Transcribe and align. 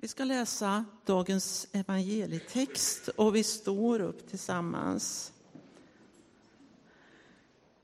Vi 0.00 0.08
ska 0.08 0.24
läsa 0.24 0.84
dagens 1.04 1.66
evangelietext 1.72 3.08
och 3.08 3.34
vi 3.36 3.42
står 3.42 4.00
upp 4.00 4.28
tillsammans. 4.28 5.32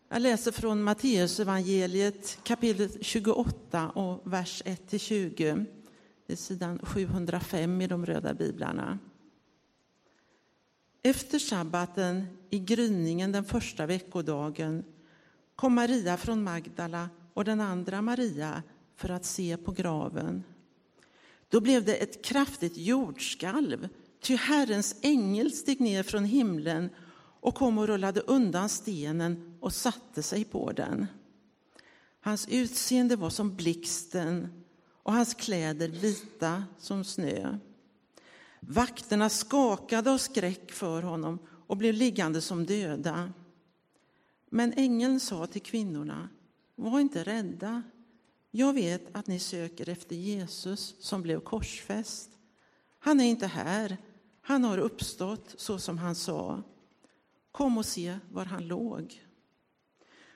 Jag 0.08 0.22
läser 0.22 0.52
från 0.52 0.82
Matteus 0.82 1.40
evangeliet 1.40 2.38
kapitel 2.42 3.04
28 3.04 3.90
och 3.90 4.32
vers 4.32 4.62
1-20. 4.64 5.66
Det 6.26 6.32
är 6.32 6.36
sidan 6.36 6.78
705 6.82 7.80
i 7.80 7.86
de 7.86 8.06
röda 8.06 8.34
biblarna. 8.34 8.98
Efter 11.02 11.38
sabbaten 11.38 12.26
i 12.50 12.58
gryningen 12.58 13.32
den 13.32 13.44
första 13.44 13.86
veckodagen 13.86 14.84
kom 15.56 15.74
Maria 15.74 16.16
från 16.16 16.42
Magdala 16.42 17.10
och 17.34 17.44
den 17.44 17.60
andra 17.60 18.02
Maria 18.02 18.62
för 18.96 19.08
att 19.08 19.24
se 19.24 19.56
på 19.56 19.72
graven. 19.72 20.44
Då 21.52 21.60
blev 21.60 21.84
det 21.84 21.96
ett 21.96 22.24
kraftigt 22.24 22.76
jordskalv, 22.76 23.88
ty 24.20 24.36
Herrens 24.36 24.96
ängel 25.02 25.52
steg 25.52 25.80
ner 25.80 26.02
från 26.02 26.24
himlen 26.24 26.90
och 27.40 27.54
kom 27.54 27.78
och 27.78 27.86
rullade 27.86 28.20
undan 28.20 28.68
stenen 28.68 29.58
och 29.60 29.72
satte 29.72 30.22
sig 30.22 30.44
på 30.44 30.72
den. 30.72 31.06
Hans 32.20 32.48
utseende 32.48 33.16
var 33.16 33.30
som 33.30 33.56
blixten 33.56 34.64
och 35.02 35.12
hans 35.12 35.34
kläder 35.34 35.88
vita 35.88 36.64
som 36.78 37.04
snö. 37.04 37.58
Vakterna 38.60 39.28
skakade 39.28 40.10
av 40.10 40.18
skräck 40.18 40.72
för 40.72 41.02
honom 41.02 41.38
och 41.66 41.76
blev 41.76 41.94
liggande 41.94 42.40
som 42.40 42.66
döda. 42.66 43.32
Men 44.50 44.72
ängeln 44.72 45.20
sa 45.20 45.46
till 45.46 45.62
kvinnorna, 45.62 46.28
var 46.76 47.00
inte 47.00 47.24
rädda. 47.24 47.82
Jag 48.54 48.72
vet 48.72 49.16
att 49.16 49.26
ni 49.26 49.38
söker 49.38 49.88
efter 49.88 50.16
Jesus 50.16 50.94
som 50.98 51.22
blev 51.22 51.40
korsfäst. 51.40 52.30
Han 52.98 53.20
är 53.20 53.24
inte 53.24 53.46
här, 53.46 53.96
han 54.42 54.64
har 54.64 54.78
uppstått 54.78 55.54
så 55.56 55.78
som 55.78 55.98
han 55.98 56.14
sa. 56.14 56.62
Kom 57.52 57.78
och 57.78 57.86
se 57.86 58.18
var 58.30 58.44
han 58.44 58.68
låg. 58.68 59.22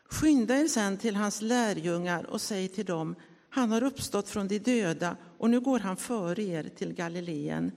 Skynda 0.04 0.56
er 0.56 0.68
sen 0.68 0.96
till 0.96 1.16
hans 1.16 1.42
lärjungar 1.42 2.24
och 2.26 2.40
säg 2.40 2.68
till 2.68 2.84
dem, 2.84 3.14
han 3.48 3.70
har 3.70 3.82
uppstått 3.82 4.28
från 4.28 4.48
de 4.48 4.58
döda 4.58 5.16
och 5.38 5.50
nu 5.50 5.60
går 5.60 5.78
han 5.78 5.96
före 5.96 6.42
er 6.42 6.64
till 6.76 6.92
Galileen. 6.92 7.72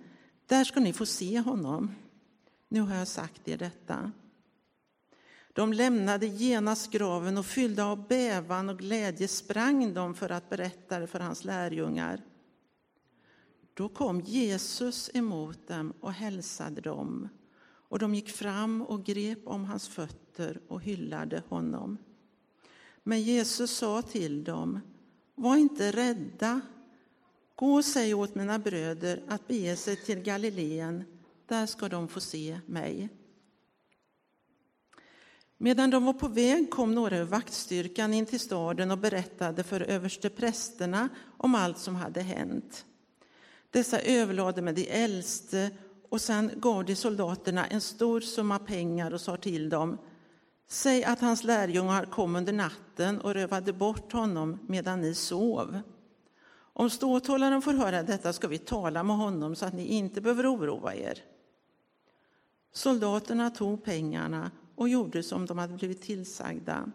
Där 0.45 0.63
ska 0.63 0.79
ni 0.79 0.93
få 0.93 1.05
se 1.05 1.39
honom. 1.39 1.95
Nu 2.69 2.81
har 2.81 2.95
jag 2.95 3.07
sagt 3.07 3.47
er 3.47 3.57
detta. 3.57 4.11
De 5.59 5.73
lämnade 5.73 6.27
genast 6.27 6.91
graven 6.91 7.37
och 7.37 7.45
fyllda 7.45 7.85
av 7.85 8.07
bävan 8.07 8.69
och 8.69 8.79
glädje 8.79 9.27
sprang 9.27 9.93
de 9.93 10.15
för 10.15 10.29
att 10.29 10.49
berätta 10.49 10.99
det 10.99 11.07
för 11.07 11.19
hans 11.19 11.43
lärjungar. 11.43 12.21
Då 13.73 13.89
kom 13.89 14.21
Jesus 14.21 15.09
emot 15.13 15.67
dem 15.67 15.93
och 15.99 16.13
hälsade 16.13 16.81
dem 16.81 17.29
och 17.89 17.99
de 17.99 18.15
gick 18.15 18.29
fram 18.29 18.81
och 18.81 19.05
grep 19.05 19.39
om 19.47 19.65
hans 19.65 19.87
fötter 19.87 20.59
och 20.67 20.81
hyllade 20.81 21.43
honom. 21.49 21.97
Men 23.03 23.21
Jesus 23.21 23.71
sa 23.71 24.01
till 24.01 24.43
dem, 24.43 24.79
var 25.35 25.55
inte 25.55 25.91
rädda. 25.91 26.61
Gå 27.55 27.73
och 27.73 27.85
säg 27.85 28.13
åt 28.13 28.35
mina 28.35 28.59
bröder 28.59 29.23
att 29.27 29.47
bege 29.47 29.75
sig 29.75 29.95
till 29.95 30.19
Galileen, 30.19 31.03
där 31.45 31.65
ska 31.65 31.89
de 31.89 32.07
få 32.07 32.19
se 32.19 32.59
mig. 32.65 33.09
Medan 35.61 35.89
de 35.89 36.05
var 36.05 36.13
på 36.13 36.27
väg 36.27 36.71
kom 36.71 36.95
några 36.95 37.17
ur 37.17 37.23
vaktstyrkan 37.23 38.13
in 38.13 38.25
till 38.25 38.39
staden 38.39 38.91
och 38.91 38.97
berättade 38.97 39.63
för 39.63 39.81
översteprästerna 39.81 41.09
om 41.37 41.55
allt 41.55 41.77
som 41.77 41.95
hade 41.95 42.21
hänt. 42.21 42.85
Dessa 43.71 43.99
överlade 43.99 44.61
med 44.61 44.75
de 44.75 44.89
äldste 44.89 45.71
och 46.09 46.21
sen 46.21 46.51
gav 46.55 46.85
de 46.85 46.95
soldaterna 46.95 47.65
en 47.65 47.81
stor 47.81 48.21
summa 48.21 48.59
pengar 48.59 49.13
och 49.13 49.21
sa 49.21 49.37
till 49.37 49.69
dem 49.69 49.97
Säg 50.67 51.03
att 51.03 51.19
hans 51.19 51.43
lärjungar 51.43 52.05
kom 52.05 52.35
under 52.35 52.53
natten 52.53 53.21
och 53.21 53.33
rövade 53.33 53.73
bort 53.73 54.11
honom 54.11 54.59
medan 54.67 55.01
ni 55.01 55.15
sov. 55.15 55.79
Om 56.73 56.89
ståthållaren 56.89 57.61
får 57.61 57.73
höra 57.73 58.03
detta 58.03 58.33
ska 58.33 58.47
vi 58.47 58.57
tala 58.57 59.03
med 59.03 59.17
honom 59.17 59.55
så 59.55 59.65
att 59.65 59.73
ni 59.73 59.85
inte 59.85 60.21
behöver 60.21 60.55
oroa 60.55 60.95
er. 60.95 61.23
Soldaterna 62.73 63.49
tog 63.49 63.83
pengarna 63.83 64.51
och 64.79 64.89
gjorde 64.89 65.23
som 65.23 65.45
de 65.45 65.57
hade 65.57 65.73
blivit 65.73 66.01
tillsagda. 66.01 66.91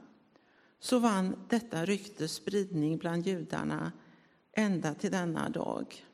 Så 0.79 0.99
vann 0.99 1.37
detta 1.49 1.85
rykte 1.85 2.29
spridning 2.29 2.99
bland 2.99 3.27
judarna 3.27 3.93
ända 4.53 4.95
till 4.95 5.11
denna 5.11 5.49
dag. 5.49 6.05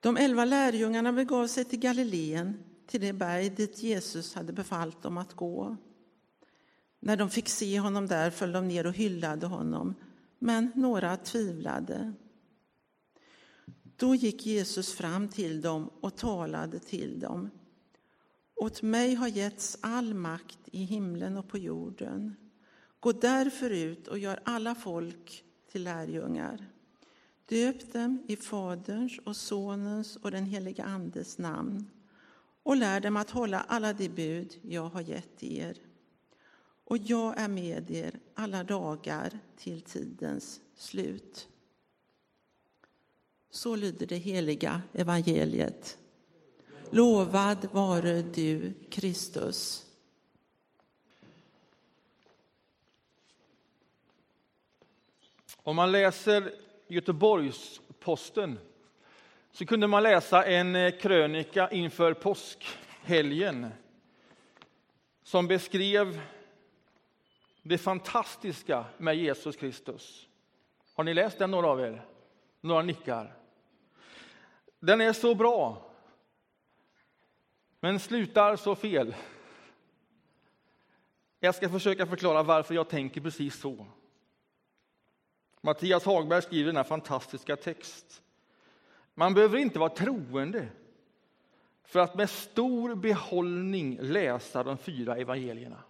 De 0.00 0.16
elva 0.16 0.44
lärjungarna 0.44 1.12
begav 1.12 1.46
sig 1.46 1.64
till 1.64 1.78
Galileen, 1.78 2.64
till 2.86 3.00
det 3.00 3.12
berg 3.12 3.50
dit 3.50 3.82
Jesus 3.82 4.34
hade 4.34 4.52
befallt 4.52 5.02
dem 5.02 5.18
att 5.18 5.34
gå. 5.34 5.76
När 7.00 7.16
de 7.16 7.30
fick 7.30 7.48
se 7.48 7.80
honom 7.80 8.06
där 8.06 8.30
föll 8.30 8.52
de 8.52 8.68
ner 8.68 8.86
och 8.86 8.94
hyllade 8.94 9.46
honom, 9.46 9.94
men 10.38 10.72
några 10.74 11.16
tvivlade. 11.16 12.12
Då 13.96 14.14
gick 14.14 14.46
Jesus 14.46 14.94
fram 14.94 15.28
till 15.28 15.60
dem 15.60 15.90
och 16.00 16.16
talade 16.16 16.78
till 16.78 17.20
dem. 17.20 17.50
Åt 18.60 18.82
mig 18.82 19.14
har 19.14 19.28
getts 19.28 19.78
all 19.80 20.14
makt 20.14 20.58
i 20.72 20.84
himlen 20.84 21.36
och 21.36 21.48
på 21.48 21.58
jorden. 21.58 22.36
Gå 23.00 23.12
därför 23.12 23.70
ut 23.70 24.08
och 24.08 24.18
gör 24.18 24.40
alla 24.44 24.74
folk 24.74 25.44
till 25.72 25.84
lärjungar. 25.84 26.66
Döp 27.46 27.92
dem 27.92 28.24
i 28.28 28.36
Faderns 28.36 29.18
och 29.24 29.36
Sonens 29.36 30.16
och 30.16 30.30
den 30.30 30.44
helige 30.44 30.84
Andes 30.84 31.38
namn 31.38 31.90
och 32.62 32.76
lär 32.76 33.00
dem 33.00 33.16
att 33.16 33.30
hålla 33.30 33.60
alla 33.60 33.92
de 33.92 34.08
bud 34.08 34.58
jag 34.62 34.88
har 34.88 35.00
gett 35.00 35.42
er. 35.42 35.78
Och 36.84 36.98
jag 36.98 37.40
är 37.40 37.48
med 37.48 37.90
er 37.90 38.20
alla 38.34 38.64
dagar 38.64 39.38
till 39.56 39.80
tidens 39.80 40.60
slut. 40.76 41.48
Så 43.50 43.76
lyder 43.76 44.06
det 44.06 44.16
heliga 44.16 44.82
evangeliet. 44.92 45.98
Lovad 46.90 47.68
vare 47.72 48.22
du, 48.22 48.74
Kristus. 48.90 49.86
Om 55.56 55.76
man 55.76 55.92
läser 55.92 56.52
Göteborgs-Posten 56.88 58.58
så 59.52 59.66
kunde 59.66 59.86
man 59.86 60.02
läsa 60.02 60.44
en 60.44 60.76
eh, 60.76 60.90
krönika 60.90 61.70
inför 61.70 62.14
påskhelgen 62.14 63.66
som 65.22 65.46
beskrev 65.46 66.20
det 67.62 67.78
fantastiska 67.78 68.84
med 68.98 69.16
Jesus 69.16 69.56
Kristus. 69.56 70.28
Har 70.94 71.04
ni 71.04 71.14
läst 71.14 71.38
den, 71.38 71.50
några 71.50 71.68
av 71.68 71.80
er? 71.80 72.04
Några 72.60 72.82
nickar. 72.82 73.34
Den 74.80 75.00
är 75.00 75.12
så 75.12 75.34
bra, 75.34 75.87
men 77.80 78.00
slutar 78.00 78.56
så 78.56 78.74
fel. 78.74 79.14
Jag 81.40 81.54
ska 81.54 81.68
försöka 81.68 82.06
förklara 82.06 82.42
varför 82.42 82.74
jag 82.74 82.88
tänker 82.88 83.20
precis 83.20 83.60
så. 83.60 83.86
Mattias 85.60 86.04
Hagberg 86.04 86.42
skriver 86.42 86.66
denna 86.66 86.84
fantastiska 86.84 87.56
text. 87.56 88.22
Man 89.14 89.34
behöver 89.34 89.58
inte 89.58 89.78
vara 89.78 89.90
troende 89.90 90.68
för 91.84 92.00
att 92.00 92.14
med 92.14 92.30
stor 92.30 92.94
behållning 92.94 93.98
läsa 94.00 94.62
de 94.62 94.78
fyra 94.78 95.16
evangelierna. 95.16 95.82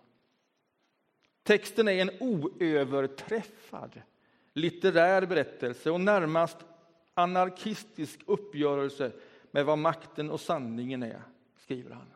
Texten 1.43 1.89
är 1.89 2.03
en 2.03 2.11
oöverträffad 2.21 4.03
litterär 4.53 5.27
berättelse 5.27 5.91
och 5.91 6.01
närmast 6.01 6.57
anarkistisk 7.15 8.21
uppgörelse 8.27 9.13
med 9.51 9.67
vad 9.67 9.79
makten 9.79 10.31
och 10.31 10.41
sanningen 10.41 11.03
är, 11.03 11.23
skriver 11.69 11.95
han. 11.95 12.07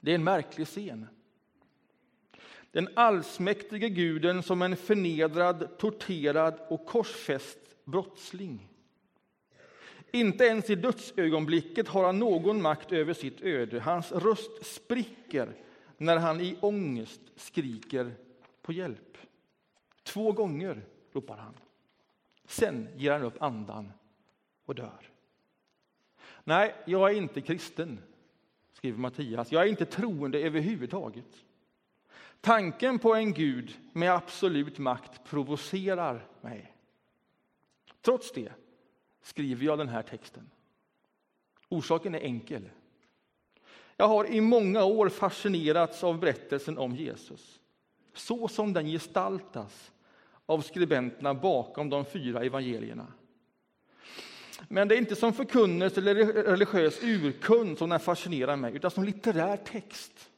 Det 0.00 0.10
är 0.10 0.14
en 0.14 0.24
märklig 0.24 0.66
scen. 0.66 1.06
Den 2.70 2.88
allsmäktige 2.94 3.88
guden 3.88 4.42
som 4.42 4.62
en 4.62 4.76
förnedrad, 4.76 5.78
torterad 5.78 6.60
och 6.68 6.86
korsfäst 6.86 7.58
brottsling. 7.84 8.68
Inte 10.12 10.44
ens 10.44 10.70
i 10.70 10.74
dödsögonblicket 10.74 11.88
har 11.88 12.04
han 12.04 12.18
någon 12.18 12.62
makt 12.62 12.92
över 12.92 13.14
sitt 13.14 13.40
öde. 13.40 13.80
Hans 13.80 14.12
röst 14.12 14.66
spricker 14.66 15.56
när 15.96 16.16
han 16.16 16.40
i 16.40 16.56
ångest 16.60 17.20
skriker 17.36 18.14
på 18.62 18.72
hjälp. 18.72 19.18
Två 20.02 20.32
gånger 20.32 20.82
ropar 21.12 21.36
han. 21.36 21.54
Sen 22.44 22.88
ger 22.96 23.12
han 23.12 23.22
upp 23.22 23.42
andan 23.42 23.92
och 24.64 24.74
dör. 24.74 25.10
Nej, 26.44 26.74
jag 26.86 27.10
är 27.10 27.14
inte 27.14 27.40
kristen, 27.40 27.98
skriver 28.78 28.98
Mattias. 28.98 29.52
Jag 29.52 29.62
är 29.62 29.66
inte 29.66 29.84
troende 29.84 30.40
överhuvudtaget. 30.40 31.44
Tanken 32.40 32.98
på 32.98 33.14
en 33.14 33.32
Gud 33.32 33.76
med 33.92 34.14
absolut 34.14 34.78
makt 34.78 35.24
provocerar 35.24 36.26
mig. 36.40 36.74
Trots 38.00 38.32
det 38.32 38.52
skriver 39.22 39.64
jag 39.64 39.78
den 39.78 39.88
här 39.88 40.02
texten? 40.02 40.50
Orsaken 41.68 42.14
är 42.14 42.20
enkel. 42.20 42.70
Jag 43.96 44.08
har 44.08 44.26
i 44.26 44.40
många 44.40 44.84
år 44.84 45.08
fascinerats 45.08 46.04
av 46.04 46.20
berättelsen 46.20 46.78
om 46.78 46.96
Jesus, 46.96 47.60
så 48.14 48.48
som 48.48 48.72
den 48.72 48.86
gestaltas 48.86 49.92
av 50.46 50.60
skribenterna 50.60 51.34
bakom 51.34 51.90
de 51.90 52.04
fyra 52.04 52.44
evangelierna. 52.44 53.06
Men 54.68 54.88
det 54.88 54.94
är 54.94 54.98
inte 54.98 55.16
som 55.16 55.32
förkunnelse 55.32 56.00
eller 56.00 56.14
religiös 56.42 57.02
urkund 57.02 57.78
som 57.78 57.90
den 57.90 58.00
fascinerar 58.00 58.56
mig, 58.56 58.76
utan 58.76 58.90
som 58.90 59.04
litterär 59.04 59.56
text. 59.56 60.30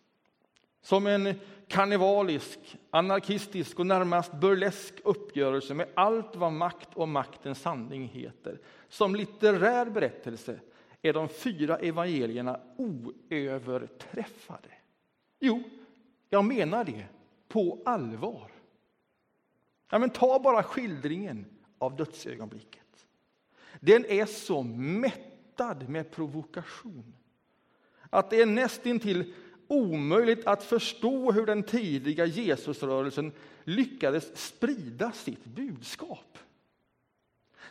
Som 0.83 1.07
en 1.07 1.35
karnevalisk, 1.69 2.79
anarkistisk 2.91 3.79
och 3.79 3.87
närmast 3.87 4.33
burlesk 4.33 4.95
uppgörelse 5.05 5.75
med 5.75 5.89
allt 5.95 6.37
vad 6.37 6.53
makt 6.53 6.89
och 6.95 7.09
maktens 7.09 7.61
sanning 7.61 8.09
heter. 8.09 8.59
Som 8.89 9.15
litterär 9.15 9.87
berättelse 9.91 10.61
är 11.03 11.13
de 11.13 11.29
fyra 11.29 11.79
evangelierna 11.79 12.61
oöverträffade. 12.77 14.69
Jo, 15.41 15.63
jag 16.29 16.45
menar 16.45 16.85
det 16.85 17.07
på 17.49 17.83
allvar. 17.85 18.51
Ja, 19.91 19.99
men 19.99 20.11
ta 20.11 20.39
bara 20.39 20.63
skildringen 20.63 21.45
av 21.79 21.97
dödsögonblicket. 21.97 22.81
Den 23.81 24.07
är 24.07 24.27
så 24.27 24.63
mättad 24.63 25.89
med 25.89 26.11
provokation 26.11 27.15
att 28.11 28.31
det 28.31 28.43
är 28.43 28.47
nästintill 28.47 29.33
omöjligt 29.69 30.47
att 30.47 30.65
förstå 30.65 31.33
hur 31.33 31.47
den 31.47 31.63
tidiga 31.63 32.27
Jesusrörelsen 32.27 33.33
lyckades 33.65 34.37
sprida 34.37 35.13
sitt 35.13 35.45
budskap. 35.45 36.39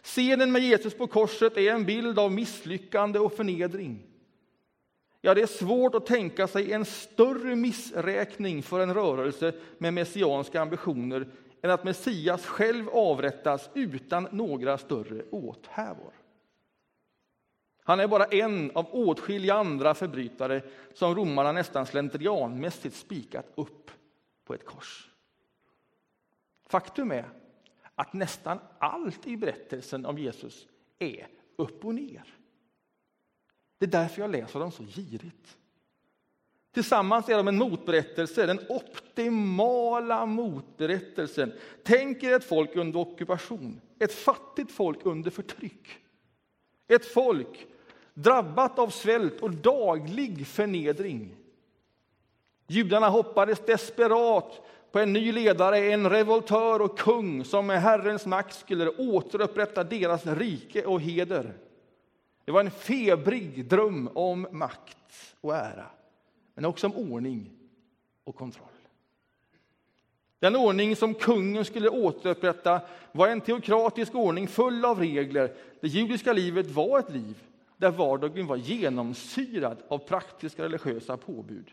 Scenen 0.01 0.51
med 0.51 0.61
Jesus 0.61 0.93
på 0.93 1.07
korset 1.07 1.57
är 1.57 1.71
en 1.73 1.85
bild 1.85 2.19
av 2.19 2.31
misslyckande 2.31 3.19
och 3.19 3.33
förnedring. 3.33 4.03
Ja, 5.21 5.33
det 5.33 5.41
är 5.41 5.47
svårt 5.47 5.95
att 5.95 6.05
tänka 6.05 6.47
sig 6.47 6.73
en 6.73 6.85
större 6.85 7.55
missräkning 7.55 8.63
för 8.63 8.79
en 8.79 8.93
rörelse 8.93 9.53
med 9.77 9.93
messianska 9.93 10.61
ambitioner 10.61 11.27
än 11.61 11.71
att 11.71 11.83
Messias 11.83 12.45
själv 12.45 12.89
avrättas 12.89 13.69
utan 13.73 14.27
några 14.31 14.77
större 14.77 15.23
åthävor. 15.31 16.13
Han 17.83 17.99
är 17.99 18.07
bara 18.07 18.25
en 18.25 18.71
av 18.71 18.87
åtskilliga 18.91 19.53
andra 19.53 19.93
förbrytare 19.93 20.63
som 20.93 21.15
romarna 21.15 21.51
nästan 21.51 21.85
slentrianmässigt 21.85 22.95
spikat 22.95 23.45
upp 23.55 23.91
på 24.43 24.53
ett 24.53 24.65
kors. 24.65 25.09
Faktum 26.65 27.11
är 27.11 27.29
att 27.95 28.13
nästan 28.13 28.59
allt 28.77 29.27
i 29.27 29.37
berättelsen 29.37 30.05
om 30.05 30.17
Jesus 30.17 30.67
är 30.99 31.27
upp 31.55 31.85
och 31.85 31.95
ner. 31.95 32.35
Det 33.77 33.85
är 33.85 33.89
därför 33.89 34.21
jag 34.21 34.31
läser 34.31 34.59
dem 34.59 34.71
så 34.71 34.83
girigt. 34.83 35.57
Tillsammans 36.73 37.29
är 37.29 37.37
de 37.37 37.47
en 37.47 37.57
motberättelse, 37.57 38.45
den 38.45 38.59
optimala 38.69 40.25
motberättelsen. 40.25 41.53
Tänk 41.83 42.23
er 42.23 42.33
ett 42.33 42.43
folk 42.43 42.75
under 42.75 42.99
ockupation, 42.99 43.81
ett 43.99 44.13
fattigt 44.13 44.71
folk 44.71 44.99
under 45.03 45.31
förtryck. 45.31 45.87
Ett 46.87 47.05
folk 47.05 47.67
drabbat 48.13 48.79
av 48.79 48.89
svält 48.89 49.41
och 49.41 49.51
daglig 49.51 50.47
förnedring. 50.47 51.35
Judarna 52.67 53.09
hoppades 53.09 53.59
desperat 53.65 54.61
på 54.91 54.99
en 54.99 55.13
ny 55.13 55.31
ledare, 55.31 55.77
en 55.77 56.09
revoltör 56.09 56.81
och 56.81 56.99
kung 56.99 57.45
som 57.45 57.67
med 57.67 57.81
Herrens 57.81 58.25
makt 58.25 58.59
skulle 58.59 58.89
återupprätta 58.89 59.83
deras 59.83 60.25
rike 60.25 60.85
och 60.85 61.01
heder. 61.01 61.53
Det 62.45 62.51
var 62.51 62.59
en 62.59 62.71
febrig 62.71 63.65
dröm 63.65 64.09
om 64.13 64.47
makt 64.51 65.35
och 65.41 65.55
ära, 65.55 65.85
men 66.59 66.65
också 66.65 66.87
om 66.87 66.95
ordning 66.95 67.51
och 68.23 68.35
kontroll. 68.35 68.67
Den 70.39 70.55
ordning 70.55 70.95
som 70.95 71.13
kungen 71.13 71.65
skulle 71.65 71.89
återupprätta 71.89 72.81
var 73.11 73.27
en 73.27 73.41
teokratisk 73.41 74.15
ordning 74.15 74.47
full 74.47 74.85
av 74.85 74.99
regler. 74.99 75.55
Det 75.81 75.87
judiska 75.87 76.33
livet 76.33 76.71
var 76.71 76.99
ett 76.99 77.09
liv 77.09 77.43
där 77.77 77.91
vardagen 77.91 78.47
var 78.47 78.55
genomsyrad 78.55 79.77
av 79.87 79.97
praktiska 79.97 80.63
religiösa 80.63 81.17
påbud. 81.17 81.71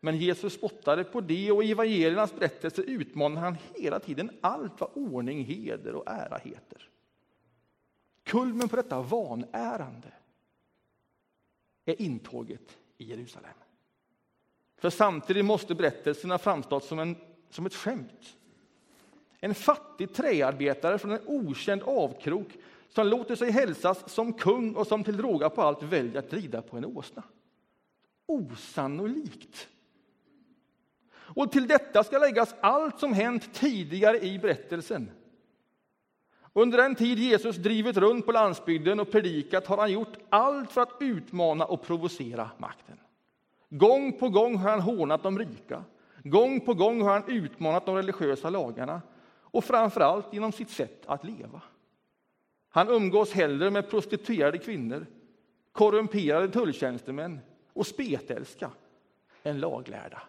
Men 0.00 0.16
Jesus 0.16 0.54
spottade 0.54 1.04
på 1.04 1.20
det 1.20 1.52
och 1.52 1.64
i 1.64 1.70
evangeliernas 1.70 2.34
berättelse 2.34 2.82
utmanar 2.82 3.40
han 3.40 3.56
hela 3.74 4.00
tiden 4.00 4.30
allt 4.40 4.80
vad 4.80 4.90
ordning, 4.94 5.44
heder 5.44 5.94
och 5.94 6.04
ära 6.06 6.36
heter. 6.36 6.88
Kulmen 8.22 8.68
på 8.68 8.76
detta 8.76 9.02
vanärande 9.02 10.12
är 11.90 12.02
intåget 12.02 12.78
i 12.98 13.04
Jerusalem. 13.04 13.54
För 14.76 14.90
samtidigt 14.90 15.44
måste 15.44 15.74
berättelserna 15.74 16.38
framstått 16.38 16.84
som, 16.84 16.98
en, 16.98 17.16
som 17.50 17.66
ett 17.66 17.74
skämt. 17.74 18.36
En 19.40 19.54
fattig 19.54 20.14
träarbetare 20.14 20.98
från 20.98 21.12
en 21.12 21.26
okänd 21.26 21.82
avkrok 21.82 22.48
som 22.88 23.06
låter 23.06 23.36
sig 23.36 23.50
hälsas 23.50 24.12
som 24.12 24.32
kung 24.32 24.74
och 24.74 24.86
som 24.86 25.04
till 25.04 25.22
råga 25.22 25.50
på 25.50 25.62
allt 25.62 25.82
väljer 25.82 26.18
att 26.18 26.32
rida 26.32 26.62
på 26.62 26.76
en 26.76 26.84
åsna. 26.84 27.22
Osannolikt! 28.26 29.68
Och 31.12 31.52
till 31.52 31.68
detta 31.68 32.04
ska 32.04 32.18
läggas 32.18 32.54
allt 32.60 33.00
som 33.00 33.12
hänt 33.12 33.54
tidigare 33.54 34.20
i 34.20 34.38
berättelsen. 34.38 35.10
Under 36.52 36.78
den 36.78 36.94
tid 36.94 37.18
Jesus 37.18 37.56
drivit 37.56 37.96
runt 37.96 38.26
på 38.26 38.32
landsbygden 38.32 39.00
och 39.00 39.10
predikat 39.10 39.66
har 39.66 39.76
han 39.76 39.92
gjort 39.92 40.18
allt 40.28 40.72
för 40.72 40.80
att 40.80 40.96
utmana 41.00 41.64
och 41.64 41.82
provocera 41.82 42.50
makten. 42.58 42.98
Gång 43.68 44.18
på 44.18 44.28
gång 44.28 44.56
har 44.56 44.70
han 44.70 44.80
hånat 44.80 45.22
de 45.22 45.38
rika. 45.38 45.84
Gång 46.24 46.60
på 46.60 46.74
gång 46.74 47.02
har 47.02 47.12
han 47.12 47.30
utmanat 47.30 47.86
de 47.86 47.96
religiösa 47.96 48.50
lagarna 48.50 49.02
och 49.40 49.64
framför 49.64 50.00
allt 50.00 50.32
genom 50.32 50.52
sitt 50.52 50.70
sätt 50.70 51.02
att 51.06 51.24
leva. 51.24 51.62
Han 52.68 52.88
umgås 52.88 53.32
hellre 53.32 53.70
med 53.70 53.90
prostituerade 53.90 54.58
kvinnor, 54.58 55.06
korrumperade 55.72 56.48
tulltjänstemän 56.48 57.40
och 57.72 57.86
spetälska 57.86 58.70
än 59.42 59.60
laglärda. 59.60 60.22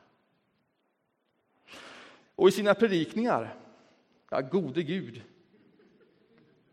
Och 2.35 2.47
i 2.47 2.51
sina 2.51 2.74
predikningar, 2.74 3.56
ja, 4.29 4.41
gode 4.41 4.83
Gud, 4.83 5.21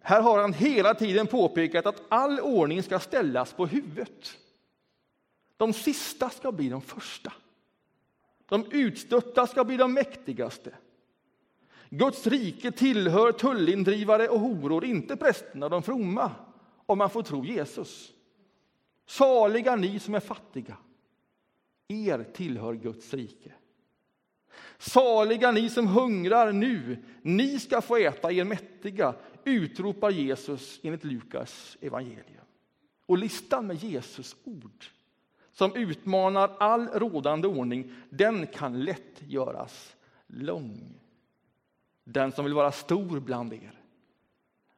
här 0.09 0.23
har 0.23 0.39
han 0.39 0.53
hela 0.53 0.95
tiden 0.95 1.27
påpekat 1.27 1.87
att 1.87 2.03
all 2.09 2.41
ordning 2.41 2.83
ska 2.83 2.99
ställas 2.99 3.53
på 3.53 3.67
huvudet. 3.67 4.39
De 5.57 5.73
sista 5.73 6.31
ska 6.31 6.53
bli 6.53 6.69
de 6.69 6.81
första. 6.83 7.33
De 8.47 8.65
utstötta 8.71 9.47
ska 9.47 9.65
bli 9.65 9.77
de 9.77 9.93
mäktigaste. 9.93 10.75
Guds 11.91 12.27
rike 12.27 12.73
tillhör 12.73 13.33
tullindrivare 13.33 14.29
och 14.29 14.41
horor, 14.41 14.85
inte 14.85 15.17
prästerna, 15.17 15.67
och 15.67 15.71
de 15.71 15.83
fromma, 15.83 16.31
om 16.87 16.99
man 16.99 17.11
får 17.11 17.23
tro 17.23 17.45
Jesus. 17.45 18.13
Saliga 19.07 19.77
ni 19.77 19.99
som 19.99 20.15
är 20.15 20.21
fattiga, 20.21 20.77
er 21.89 22.25
tillhör 22.35 22.75
Guds 22.75 23.15
rike. 23.15 23.53
Saliga 24.79 25.51
ni 25.51 25.71
som 25.71 25.87
hungrar 25.87 26.53
nu, 26.53 27.05
ni 27.23 27.61
ska 27.61 27.81
få 27.81 27.97
äta 27.97 28.33
er 28.33 28.45
mättiga, 28.45 29.15
utropar 29.45 30.11
Jesus 30.11 30.81
enligt 30.83 31.05
Lukas 31.05 31.77
evangelium. 31.81 32.45
Och 33.07 33.19
listan 33.19 33.67
med 33.67 33.77
Jesus 33.77 34.37
ord 34.45 34.87
som 35.53 35.77
utmanar 35.77 36.57
all 36.59 36.89
rådande 36.89 37.49
ordning, 37.49 37.93
den 38.11 38.47
kan 38.47 38.85
lätt 38.85 39.23
göras 39.27 39.97
lång. 40.27 41.01
Den 42.05 42.33
som 42.33 42.45
vill 42.45 42.55
vara 42.55 42.73
stor 42.73 43.21
bland 43.21 43.53
er 43.53 43.73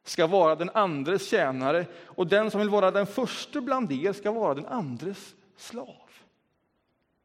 ska 0.02 0.26
vara 0.26 0.56
den 0.56 0.70
andres 0.70 1.28
tjänare 1.28 1.87
och 1.96 2.26
den 2.26 2.50
som 2.50 2.60
vill 2.60 2.70
vara 2.70 2.90
den 2.90 3.06
första 3.06 3.60
bland 3.60 3.92
er 3.92 4.12
ska 4.12 4.32
vara 4.32 4.54
den 4.54 4.66
andres 4.66 5.34
slav. 5.56 6.10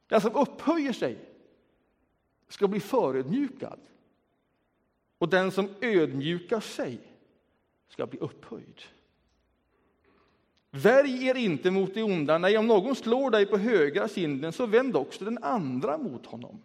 Den 0.07 0.21
som 0.21 0.35
upphöjer 0.35 0.93
sig 0.93 1.34
ska 2.55 2.67
bli 2.67 2.79
förödmjukad 2.79 3.79
och 5.17 5.29
den 5.29 5.51
som 5.51 5.69
ödmjukar 5.81 6.59
sig 6.59 6.99
ska 7.87 8.07
bli 8.07 8.19
upphöjd. 8.19 8.81
Värj 10.71 11.27
er 11.27 11.35
inte 11.35 11.71
mot 11.71 11.93
det 11.93 12.03
onda. 12.03 12.37
Nej, 12.37 12.57
om 12.57 12.67
någon 12.67 12.95
slår 12.95 13.31
dig 13.31 13.45
på 13.45 13.57
högra 13.57 14.07
kinden, 14.07 14.53
så 14.53 14.65
vänd 14.65 14.95
också 14.95 15.25
den 15.25 15.43
andra 15.43 15.97
mot 15.97 16.25
honom. 16.25 16.63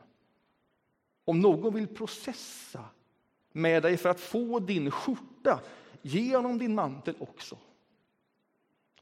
Om 1.24 1.40
någon 1.40 1.74
vill 1.74 1.86
processa 1.86 2.84
med 3.52 3.82
dig 3.82 3.96
för 3.96 4.08
att 4.08 4.20
få 4.20 4.58
din 4.58 4.90
skjorta, 4.90 5.60
ge 6.02 6.36
honom 6.36 6.58
din 6.58 6.74
mantel 6.74 7.14
också. 7.18 7.58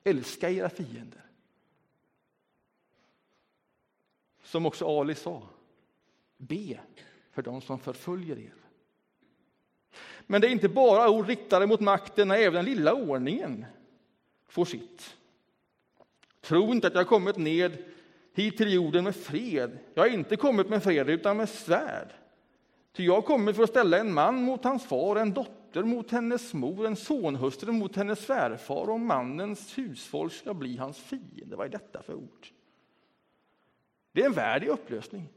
Älska 0.05 0.51
era 0.51 0.71
fiender. 0.71 1.25
Som 4.43 4.67
också 4.67 5.01
Ali 5.01 5.15
sa, 5.15 5.43
be 6.39 6.81
för 7.33 7.43
dem 7.43 7.61
som 7.61 7.79
förföljer 7.79 8.39
er. 8.39 8.55
Men 10.27 10.41
det 10.41 10.47
är 10.47 10.51
inte 10.51 10.69
bara 10.69 11.11
ord 11.11 11.27
riktade 11.27 11.67
mot 11.67 11.81
makten, 11.81 12.29
när 12.29 12.37
även 12.37 12.55
den 12.55 12.65
lilla 12.65 12.95
ordningen 12.95 13.65
får 14.49 14.65
sitt. 14.65 15.17
Tro 16.41 16.73
inte 16.73 16.87
att 16.87 16.95
jag 16.95 17.07
kommit 17.07 17.37
ned 17.37 17.85
hit 18.33 18.57
till 18.57 18.73
jorden 18.73 19.05
med 19.05 19.17
fred. 19.17 19.79
Jag 19.95 20.03
har 20.03 20.09
inte 20.09 20.37
kommit 20.37 20.69
med 20.69 20.83
fred, 20.83 21.11
utan 21.11 21.37
med 21.37 21.49
svärd. 21.49 22.13
Ty 22.93 23.05
jag 23.05 23.15
har 23.15 23.23
kommit 23.23 23.57
för 23.57 23.63
att 23.63 23.71
ställa 23.71 23.99
en 23.99 24.15
man 24.15 24.43
mot 24.43 24.65
hans 24.65 24.85
far, 24.85 25.17
en 25.17 25.33
dotter 25.33 25.83
mot 25.83 26.11
hennes 26.11 26.55
mor, 26.55 26.87
en 26.87 26.97
sonhustru 26.97 27.73
mot 27.73 27.97
hennes 27.97 28.19
svärfar, 28.19 28.91
och 28.91 29.01
mannens 29.01 29.79
husfolk 29.79 30.33
ska 30.33 30.55
bli 30.55 30.77
hans 30.77 30.99
fiende. 30.99 31.57
Vad 31.57 31.67
är 31.67 31.71
detta 31.71 32.03
för 32.03 32.15
ord? 32.15 32.49
Det 34.13 34.23
är 34.23 34.27
en 34.27 34.33
värld 34.33 34.65
i 34.65 34.69
upplösning 34.69 35.29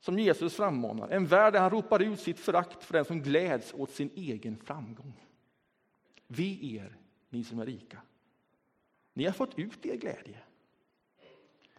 som 0.00 0.18
Jesus 0.18 0.56
frammanar, 0.56 1.08
en 1.08 1.26
värld 1.26 1.52
där 1.52 1.60
han 1.60 1.70
ropar 1.70 2.02
ut 2.02 2.20
sitt 2.20 2.38
förakt 2.38 2.84
för 2.84 2.92
den 2.92 3.04
som 3.04 3.22
gläds 3.22 3.74
åt 3.74 3.90
sin 3.90 4.10
egen 4.14 4.56
framgång. 4.56 5.26
Ve 6.26 6.76
er, 6.76 6.96
ni 7.28 7.44
som 7.44 7.58
är 7.58 7.66
rika. 7.66 8.02
Ni 9.12 9.24
har 9.24 9.32
fått 9.32 9.58
ut 9.58 9.86
er 9.86 9.96
glädje. 9.96 10.38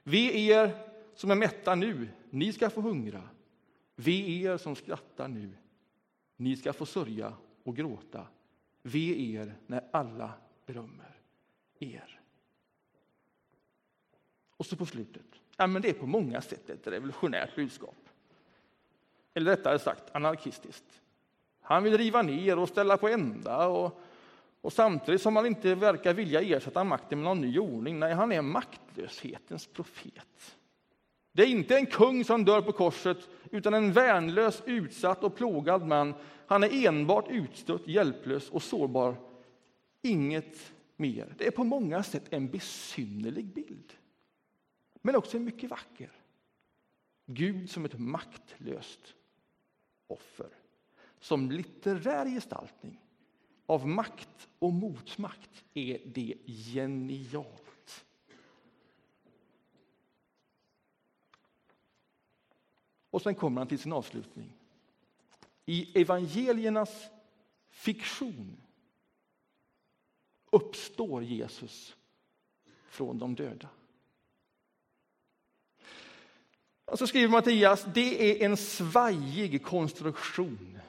Ve 0.03 0.47
er 0.50 0.91
som 1.15 1.31
är 1.31 1.36
mätta 1.36 1.75
nu, 1.75 2.09
ni 2.29 2.53
ska 2.53 2.69
få 2.69 2.81
hungra. 2.81 3.29
Ve 3.95 4.41
er 4.43 4.57
som 4.57 4.75
skrattar 4.75 5.27
nu, 5.27 5.50
ni 6.36 6.55
ska 6.55 6.74
få 6.74 6.86
sörja 6.86 7.33
och 7.63 7.75
gråta. 7.75 8.27
Ve 8.81 9.33
er 9.33 9.55
när 9.67 9.88
alla 9.91 10.33
berömmer 10.65 11.15
er. 11.79 12.21
Och 14.57 14.65
så 14.65 14.75
på 14.75 14.86
slutet, 14.86 15.25
ja, 15.57 15.67
men 15.67 15.81
det 15.81 15.89
är 15.89 15.93
på 15.93 16.07
många 16.07 16.41
sätt 16.41 16.69
ett 16.69 16.88
revolutionärt 16.88 17.55
budskap. 17.55 18.07
Eller 19.38 19.51
rättare 19.51 19.79
sagt 19.79 20.03
anarkistiskt. 20.12 21.01
Han 21.62 21.84
vill 21.84 21.98
riva 21.98 22.22
ner 22.22 22.60
och 22.60 22.70
ställa 22.70 22.98
på 22.98 23.08
ända 23.08 23.67
och, 23.67 24.01
och 24.62 24.74
samtidigt 24.74 25.22
som 25.22 25.36
han 25.36 25.46
inte 25.46 25.75
verkar 25.75 26.13
vilja 26.13 26.41
ersätta 26.41 26.84
makten 26.84 27.20
med 27.20 27.25
någon 27.25 27.41
ny 27.41 27.60
ordning. 27.60 28.00
Nej, 28.00 28.13
han 28.13 28.32
är 28.32 28.41
maktlöshetens 28.41 29.67
profet. 29.67 30.56
Det 31.32 31.44
är 31.44 31.48
inte 31.48 31.75
en 31.75 31.86
kung 31.86 32.24
som 32.24 32.46
dör 32.46 32.62
på 32.62 32.72
korset, 32.72 33.17
utan 33.51 33.74
en 33.74 33.94
värnlös, 33.94 34.63
utsatt 34.65 35.24
och 35.24 35.36
plågad 35.36 35.88
man. 35.88 36.13
Han 36.48 36.63
är 36.63 36.88
enbart 36.88 37.27
utstött, 37.29 37.88
hjälplös 37.88 38.50
och 38.50 38.63
sårbar. 38.63 39.15
Inget 40.01 40.74
mer. 40.96 41.34
Det 41.38 41.48
är 41.48 41.51
på 41.51 41.63
många 41.63 42.03
sätt 42.03 42.24
en 42.29 42.48
besynnerlig 42.48 43.46
bild, 43.46 43.94
men 45.01 45.15
också 45.15 45.38
en 45.38 45.46
mycket 45.46 45.70
vacker. 45.70 46.12
Gud 47.25 47.70
som 47.70 47.86
ett 47.86 48.00
maktlöst 48.00 49.13
offer. 50.08 50.50
Som 51.20 51.52
litterär 51.52 52.26
gestaltning 52.26 53.02
av 53.66 53.88
makt 53.88 54.48
och 54.60 54.74
motmakt 54.74 55.64
är 55.74 56.02
det 56.06 56.36
genialt. 56.46 58.06
Och 63.10 63.22
sen 63.22 63.36
kommer 63.36 63.62
han 63.62 63.68
till 63.68 63.80
sin 63.80 63.94
avslutning. 63.94 64.54
I 65.66 66.02
evangeliernas 66.02 67.10
fiktion 67.70 68.62
uppstår 70.50 71.24
Jesus 71.24 71.96
från 72.90 73.18
de 73.18 73.36
döda. 73.36 73.70
Och 76.88 77.00
så 77.00 77.08
skriver 77.08 77.27
Mattias, 77.27 77.86
det 77.94 78.41
är 78.44 78.46
en 78.46 78.58
svajig 78.58 79.65
konstruktion 79.65 80.79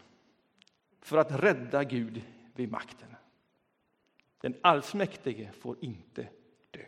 för 1.00 1.18
att 1.18 1.42
rädda 1.42 1.84
Gud 1.84 2.22
vid 2.54 2.70
makten. 2.70 3.08
Den 4.40 4.54
allsmäktige 4.62 5.50
får 5.60 5.76
inte 5.80 6.28
dö. 6.70 6.84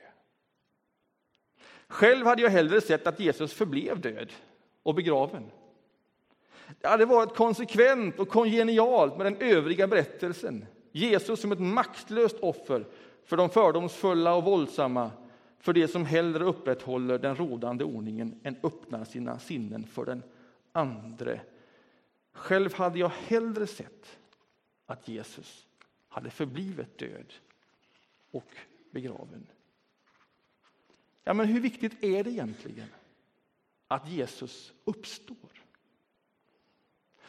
Själv 1.88 2.26
hade 2.26 2.42
jag 2.42 2.50
hellre 2.50 2.80
sett 2.80 3.06
att 3.06 3.20
Jesus 3.20 3.52
förblev 3.52 4.00
död 4.00 4.32
och 4.82 4.94
begraven. 4.94 5.50
Det 6.80 6.88
hade 6.88 7.04
varit 7.04 7.36
konsekvent 7.36 8.18
och 8.18 8.28
kongenialt 8.28 9.16
med 9.16 9.26
den 9.26 9.36
övriga 9.36 9.86
berättelsen. 9.86 10.66
Jesus 10.92 11.40
som 11.40 11.52
ett 11.52 11.60
maktlöst 11.60 12.36
offer 12.40 12.86
för 13.24 13.36
de 13.36 13.50
fördomsfulla 13.50 14.34
och 14.34 14.44
våldsamma 14.44 15.10
för 15.60 15.72
det 15.72 15.88
som 15.88 16.04
hellre 16.04 16.44
upprätthåller 16.44 17.18
den 17.18 17.36
rådande 17.36 17.84
ordningen 17.84 18.40
än 18.42 18.56
öppnar 18.62 19.04
sina 19.04 19.38
sinnen 19.38 19.86
för 19.86 20.04
den 20.04 20.22
andre. 20.72 21.40
Själv 22.32 22.74
hade 22.74 22.98
jag 22.98 23.08
hellre 23.08 23.66
sett 23.66 24.18
att 24.86 25.08
Jesus 25.08 25.66
hade 26.08 26.30
förblivit 26.30 26.98
död 26.98 27.32
och 28.30 28.56
begraven. 28.90 29.46
Ja, 31.24 31.34
men 31.34 31.46
hur 31.46 31.60
viktigt 31.60 32.04
är 32.04 32.24
det 32.24 32.30
egentligen 32.30 32.88
att 33.88 34.08
Jesus 34.08 34.72
uppstår? 34.84 35.36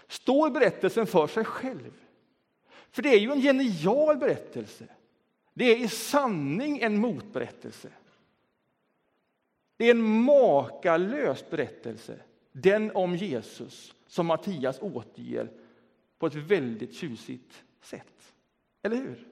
Står 0.07 0.50
berättelsen 0.50 1.07
för 1.07 1.27
sig 1.27 1.45
själv? 1.45 1.93
För 2.91 3.01
det 3.01 3.09
är 3.09 3.19
ju 3.19 3.31
en 3.31 3.41
genial 3.41 4.17
berättelse. 4.17 4.88
Det 5.53 5.65
är 5.65 5.77
i 5.77 5.88
sanning 5.88 6.79
en 6.79 6.97
motberättelse. 6.97 7.89
Det 9.81 9.88
är 9.88 9.91
en 9.91 10.23
makalös 10.23 11.50
berättelse, 11.50 12.19
den 12.51 12.91
om 12.95 13.15
Jesus, 13.15 13.95
som 14.07 14.25
Mattias 14.25 14.79
återger 14.81 15.51
på 16.19 16.27
ett 16.27 16.35
väldigt 16.35 16.95
tjusigt 16.95 17.63
sätt. 17.81 18.33
Eller 18.83 18.95
hur? 18.95 19.27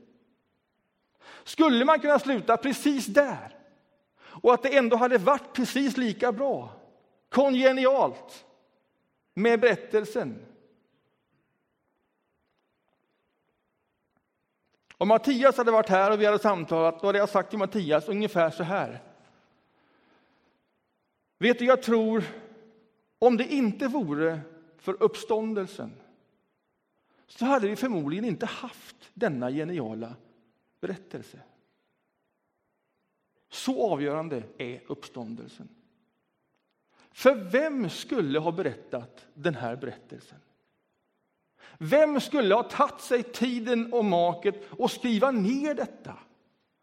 Skulle 1.44 1.86
man 1.86 2.00
kunna 2.00 2.20
sluta 2.20 2.58
precis 2.58 3.06
där 3.06 3.56
och 4.22 4.54
att 4.54 4.64
det 4.64 4.78
ändå 4.78 4.98
hade 4.98 5.18
varit 5.18 5.54
precis 5.54 5.98
lika 5.98 6.32
bra, 6.32 6.72
kongenialt, 7.30 8.46
med 9.34 9.60
berättelsen? 9.60 10.46
Om 14.98 15.08
Mattias 15.08 15.58
hade 15.58 15.72
varit 15.72 15.90
här 15.90 16.12
och 16.12 16.22
vi 16.22 16.26
hade 16.26 16.40
samtalat, 16.40 17.02
då 17.02 17.08
hade 17.08 17.20
jag 17.20 17.30
sagt 17.30 17.50
till 17.50 17.60
Mattias 17.60 18.08
ungefär 18.08 18.50
så 18.50 18.64
här. 18.64 19.09
Vet 21.40 21.60
du, 21.60 21.66
jag 21.66 21.84
tror, 21.84 22.24
om 23.20 23.38
det 23.38 23.54
inte 23.54 23.88
vore 23.88 24.40
för 24.78 25.04
uppståndelsen 25.04 25.92
så 27.28 27.46
hade 27.46 27.68
vi 27.68 27.76
förmodligen 27.76 28.26
inte 28.26 28.46
haft 28.46 29.10
denna 29.14 29.52
geniala 29.52 30.16
berättelse. 30.82 31.40
Så 33.50 33.92
avgörande 33.92 34.44
är 34.58 34.82
uppståndelsen. 34.88 35.70
För 37.12 37.36
vem 37.36 37.90
skulle 37.90 38.40
ha 38.40 38.52
berättat 38.52 39.26
den 39.34 39.56
här 39.56 39.76
berättelsen? 39.76 40.40
Vem 41.78 42.22
skulle 42.22 42.56
ha 42.56 42.64
tagit 42.64 43.02
sig 43.02 43.24
tiden 43.24 43.94
och 43.94 44.06
maket 44.06 44.64
och 44.70 44.92
skriva 44.92 45.32
ner 45.32 45.74
detta? 45.74 46.18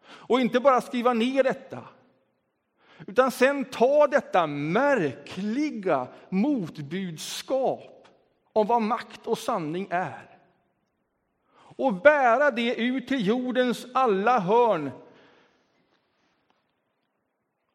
Och 0.06 0.40
inte 0.40 0.60
bara 0.60 0.80
skriva 0.80 1.12
ner 1.12 1.42
detta, 1.42 1.88
utan 3.06 3.30
sen 3.30 3.64
ta 3.64 4.06
detta 4.06 4.46
märkliga 4.46 6.08
motbudskap 6.28 8.08
om 8.52 8.66
vad 8.66 8.82
makt 8.82 9.26
och 9.26 9.38
sanning 9.38 9.88
är 9.90 10.38
och 11.76 11.94
bära 11.94 12.50
det 12.50 12.74
ut 12.74 13.08
till 13.08 13.26
jordens 13.26 13.86
alla 13.94 14.38
hörn 14.38 14.90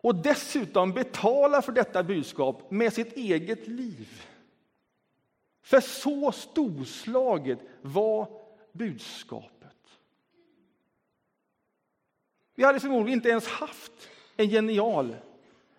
och 0.01 0.15
dessutom 0.15 0.93
betala 0.93 1.61
för 1.61 1.71
detta 1.71 2.03
budskap 2.03 2.71
med 2.71 2.93
sitt 2.93 3.13
eget 3.17 3.67
liv. 3.67 4.27
För 5.61 5.79
så 5.79 6.31
storslaget 6.31 7.59
var 7.81 8.27
budskapet. 8.71 9.51
Vi 12.55 12.63
hade 12.63 12.79
förmodligen 12.79 13.19
inte 13.19 13.29
ens 13.29 13.47
haft 13.47 14.09
en 14.41 14.49
genial 14.49 15.15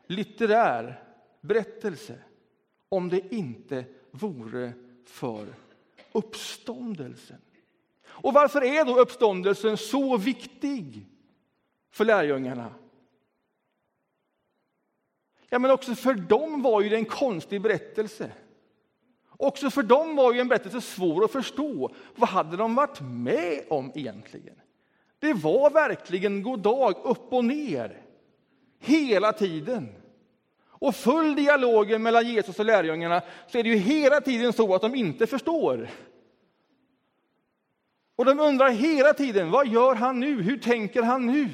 litterär 0.07 1.02
berättelse 1.40 2.19
om 2.88 3.09
det 3.09 3.35
inte 3.35 3.85
vore 4.11 4.73
för 5.04 5.47
uppståndelsen. 6.12 7.40
Och 8.04 8.33
varför 8.33 8.64
är 8.64 8.85
då 8.85 8.99
uppståndelsen 8.99 9.76
så 9.76 10.16
viktig 10.16 11.07
för 11.90 12.04
lärjungarna? 12.04 12.75
Ja, 15.49 15.59
men 15.59 15.71
också 15.71 15.95
för 15.95 16.14
dem 16.14 16.62
var 16.62 16.81
ju 16.81 16.88
det 16.88 16.97
en 16.97 17.04
konstig 17.04 17.61
berättelse. 17.61 18.33
Också 19.28 19.71
för 19.71 19.83
dem 19.83 20.16
var 20.16 20.33
ju 20.33 20.40
en 20.40 20.49
berättelse 20.49 20.81
svår 20.81 21.25
att 21.25 21.33
förstå. 21.33 21.95
Vad 22.14 22.28
hade 22.28 22.57
de 22.57 22.75
varit 22.75 23.00
med 23.00 23.64
om 23.69 23.92
egentligen? 23.95 24.61
Det 25.19 25.33
var 25.33 25.71
verkligen 25.71 26.42
god 26.42 26.61
dag 26.61 26.97
upp 27.04 27.33
och 27.33 27.45
ner 27.45 28.01
hela 28.83 29.33
tiden. 29.33 29.95
Och 30.67 30.95
full 30.95 31.35
dialogen 31.35 32.03
mellan 32.03 32.27
Jesus 32.27 32.59
och 32.59 32.65
lärjungarna 32.65 33.23
så 33.47 33.59
är 33.59 33.62
det 33.62 33.69
ju 33.69 33.77
hela 33.77 34.21
tiden 34.21 34.53
så 34.53 34.75
att 34.75 34.83
de 34.83 34.95
inte 34.95 35.27
förstår. 35.27 35.89
Och 38.17 38.25
de 38.25 38.41
undrar 38.41 38.71
hela 38.71 39.15
tiden, 39.15 39.51
vad 39.51 39.69
gör 39.69 39.95
han 39.95 40.21
nu? 40.21 40.43
Hur 40.43 40.59
tänker 40.59 41.03
han 41.03 41.27
nu? 41.27 41.49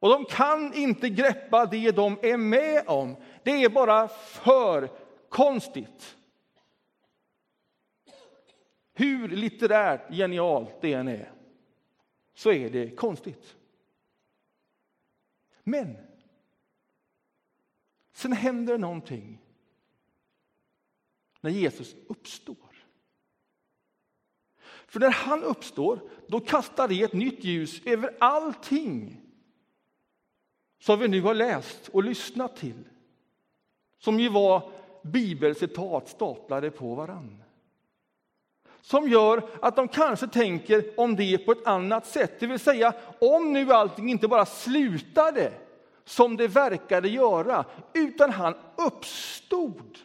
Och 0.00 0.08
de 0.08 0.24
kan 0.24 0.74
inte 0.74 1.08
greppa 1.08 1.66
det 1.66 1.90
de 1.90 2.18
är 2.22 2.36
med 2.36 2.82
om. 2.86 3.16
Det 3.42 3.64
är 3.64 3.68
bara 3.68 4.08
för 4.08 4.90
konstigt. 5.28 6.16
Hur 8.94 9.28
litterärt 9.28 10.10
genialt 10.10 10.80
det 10.80 10.92
än 10.92 11.08
är, 11.08 11.32
så 12.34 12.52
är 12.52 12.70
det 12.70 12.90
konstigt. 12.90 13.57
Men 15.68 15.96
sen 18.12 18.32
händer 18.32 18.78
någonting 18.78 19.38
när 21.40 21.50
Jesus 21.50 21.96
uppstår. 22.08 22.86
För 24.86 25.00
när 25.00 25.10
han 25.10 25.42
uppstår, 25.42 26.10
då 26.28 26.40
kastar 26.40 26.88
det 26.88 27.02
ett 27.02 27.12
nytt 27.12 27.44
ljus 27.44 27.82
över 27.86 28.16
allting 28.20 29.20
som 30.78 30.98
vi 30.98 31.08
nu 31.08 31.20
har 31.20 31.34
läst 31.34 31.88
och 31.88 32.04
lyssnat 32.04 32.56
till. 32.56 32.84
Som 33.98 34.20
ju 34.20 34.28
var 34.28 34.72
bibelcitat 35.02 36.08
staplade 36.08 36.70
på 36.70 36.94
varann. 36.94 37.42
Som 38.88 39.08
gör 39.08 39.50
att 39.62 39.76
de 39.76 39.88
kanske 39.88 40.26
tänker 40.26 41.00
om 41.00 41.16
det 41.16 41.38
på 41.38 41.52
ett 41.52 41.66
annat 41.66 42.06
sätt. 42.06 42.40
Det 42.40 42.46
vill 42.46 42.58
säga, 42.58 42.92
om 43.20 43.52
nu 43.52 43.72
allting 43.72 44.10
inte 44.10 44.28
bara 44.28 44.46
slutade 44.46 45.52
som 46.04 46.36
det 46.36 46.48
verkade 46.48 47.08
göra, 47.08 47.64
utan 47.94 48.30
han 48.30 48.54
uppstod. 48.76 49.98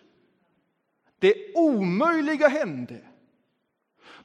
Det 1.20 1.56
omöjliga 1.56 2.48
hände. 2.48 3.02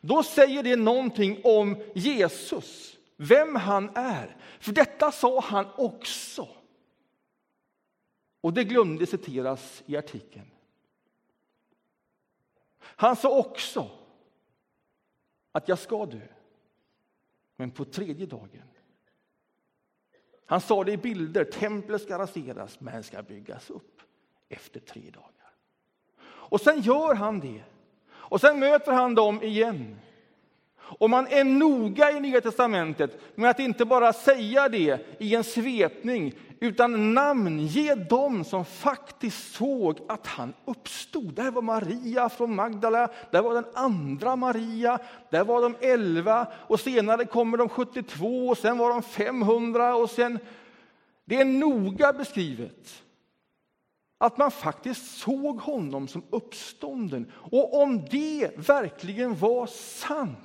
Då 0.00 0.22
säger 0.22 0.62
det 0.62 0.76
någonting 0.76 1.40
om 1.44 1.82
Jesus, 1.94 2.96
vem 3.16 3.56
han 3.56 3.90
är. 3.94 4.36
För 4.60 4.72
detta 4.72 5.12
sa 5.12 5.40
han 5.40 5.66
också. 5.76 6.48
Och 8.40 8.52
det 8.52 8.64
glömde 8.64 9.06
citeras 9.06 9.82
i 9.86 9.96
artikeln. 9.96 10.50
Han 12.80 13.16
sa 13.16 13.38
också 13.38 13.90
att 15.58 15.68
jag 15.68 15.78
ska 15.78 16.06
dö, 16.06 16.20
men 17.56 17.70
på 17.70 17.84
tredje 17.84 18.26
dagen. 18.26 18.62
Han 20.46 20.60
sa 20.60 20.84
det 20.84 20.92
i 20.92 20.96
bilder, 20.96 21.44
templet 21.44 22.02
ska 22.02 22.18
raseras 22.18 22.80
men 22.80 23.02
ska 23.02 23.22
byggas 23.22 23.70
upp 23.70 24.02
efter 24.48 24.80
tre 24.80 25.10
dagar. 25.10 25.54
Och 26.22 26.60
sen 26.60 26.80
gör 26.80 27.14
han 27.14 27.40
det. 27.40 27.62
Och 28.08 28.40
sen 28.40 28.58
möter 28.58 28.92
han 28.92 29.14
dem 29.14 29.42
igen. 29.42 30.00
Och 30.88 31.10
man 31.10 31.26
är 31.26 31.44
noga 31.44 32.10
i 32.10 32.20
Nya 32.20 32.40
testamentet 32.40 33.20
med 33.34 33.50
att 33.50 33.58
inte 33.58 33.84
bara 33.84 34.12
säga 34.12 34.68
det 34.68 35.16
i 35.18 35.34
en 35.34 35.44
svepning, 35.44 36.34
utan 36.60 37.14
namnge 37.14 37.94
dem 37.94 38.44
som 38.44 38.64
faktiskt 38.64 39.54
såg 39.54 39.98
att 40.08 40.26
han 40.26 40.54
uppstod. 40.64 41.34
Där 41.34 41.50
var 41.50 41.62
Maria 41.62 42.28
från 42.28 42.54
Magdala, 42.54 43.08
där 43.30 43.42
var 43.42 43.54
den 43.54 43.66
andra 43.74 44.36
Maria, 44.36 44.98
där 45.30 45.44
var 45.44 45.62
de 45.62 45.76
elva 45.80 46.46
och 46.66 46.80
senare 46.80 47.24
kommer 47.24 47.58
de 47.58 47.68
72 47.68 48.48
och 48.48 48.58
sen 48.58 48.78
var 48.78 48.90
de 48.90 49.02
500 49.02 49.96
och 49.96 50.10
sen... 50.10 50.38
Det 51.24 51.40
är 51.40 51.44
noga 51.44 52.12
beskrivet 52.12 53.02
att 54.18 54.38
man 54.38 54.50
faktiskt 54.50 55.18
såg 55.18 55.60
honom 55.60 56.08
som 56.08 56.22
uppstånden. 56.30 57.32
Och 57.34 57.82
om 57.82 58.04
det 58.10 58.50
verkligen 58.56 59.36
var 59.36 59.66
sant, 59.66 60.38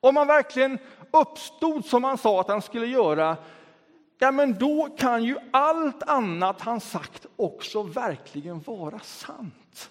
om 0.00 0.16
han 0.16 0.26
verkligen 0.26 0.78
uppstod 1.10 1.84
som 1.84 2.04
han 2.04 2.18
sa 2.18 2.40
att 2.40 2.48
han 2.48 2.62
skulle 2.62 2.86
göra, 2.86 3.36
ja, 4.18 4.30
men 4.30 4.58
då 4.58 4.88
kan 4.98 5.24
ju 5.24 5.36
allt 5.50 6.02
annat 6.02 6.60
han 6.60 6.80
sagt 6.80 7.26
också 7.36 7.82
verkligen 7.82 8.60
vara 8.60 8.98
sant. 8.98 9.90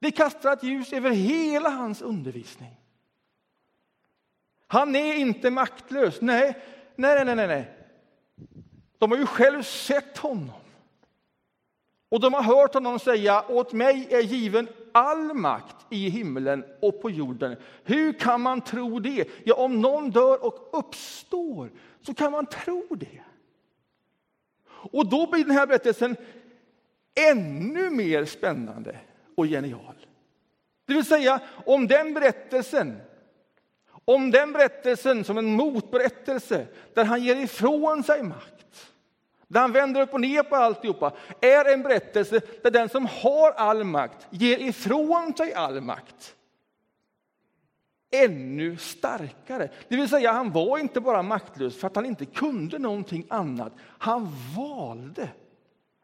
Det 0.00 0.10
kastar 0.10 0.52
ett 0.52 0.62
ljus 0.62 0.92
över 0.92 1.10
hela 1.10 1.68
hans 1.68 2.02
undervisning. 2.02 2.74
Han 4.66 4.96
är 4.96 5.14
inte 5.14 5.50
maktlös. 5.50 6.20
Nej, 6.20 6.62
nej, 6.96 7.24
nej, 7.24 7.34
nej. 7.36 7.74
De 8.98 9.10
har 9.10 9.18
ju 9.18 9.26
själv 9.26 9.62
sett 9.62 10.18
honom. 10.18 10.60
Och 12.08 12.20
de 12.20 12.34
har 12.34 12.42
hört 12.42 12.74
honom 12.74 12.98
säga, 12.98 13.44
åt 13.48 13.72
mig 13.72 14.06
är 14.10 14.20
given 14.20 14.68
all 14.92 15.34
makt 15.34 15.76
i 15.90 16.08
himlen 16.08 16.64
och 16.80 17.02
på 17.02 17.10
jorden. 17.10 17.56
Hur 17.84 18.12
kan 18.12 18.40
man 18.40 18.60
tro 18.60 18.98
det? 18.98 19.28
Ja, 19.44 19.54
om 19.54 19.80
någon 19.80 20.10
dör 20.10 20.44
och 20.44 20.68
uppstår 20.72 21.70
så 22.02 22.14
kan 22.14 22.32
man 22.32 22.46
tro 22.46 22.86
det. 22.90 23.20
Och 24.68 25.08
då 25.10 25.30
blir 25.30 25.44
den 25.44 25.54
här 25.54 25.66
berättelsen 25.66 26.16
ännu 27.30 27.90
mer 27.90 28.24
spännande 28.24 28.96
och 29.36 29.46
genial. 29.46 29.94
Det 30.86 30.94
vill 30.94 31.04
säga, 31.04 31.40
om 31.66 31.86
den 31.86 32.14
berättelsen 32.14 33.00
om 34.08 34.30
den 34.30 34.52
berättelsen 34.52 35.24
som 35.24 35.38
en 35.38 35.54
motberättelse 35.54 36.66
där 36.94 37.04
han 37.04 37.22
ger 37.22 37.36
ifrån 37.36 38.02
sig 38.02 38.22
makt 38.22 38.92
där 39.48 39.60
han 39.60 39.72
vänder 39.72 40.00
upp 40.00 40.14
och 40.14 40.20
ner 40.20 40.42
på 40.42 40.56
alltihopa, 40.56 41.12
är 41.40 41.72
en 41.72 41.82
berättelse 41.82 42.40
där 42.62 42.70
den 42.70 42.88
som 42.88 43.06
har 43.06 43.52
all 43.52 43.84
makt 43.84 44.26
ger 44.30 44.58
ifrån 44.58 45.34
sig 45.36 45.54
all 45.54 45.80
makt. 45.80 46.34
Ännu 48.10 48.76
starkare. 48.76 49.70
Det 49.88 49.96
vill 49.96 50.08
säga, 50.08 50.32
han 50.32 50.52
var 50.52 50.78
inte 50.78 51.00
bara 51.00 51.22
maktlös 51.22 51.76
för 51.76 51.86
att 51.86 51.96
han 51.96 52.06
inte 52.06 52.24
kunde 52.26 52.78
någonting 52.78 53.26
annat. 53.30 53.72
Han 53.80 54.34
valde 54.56 55.28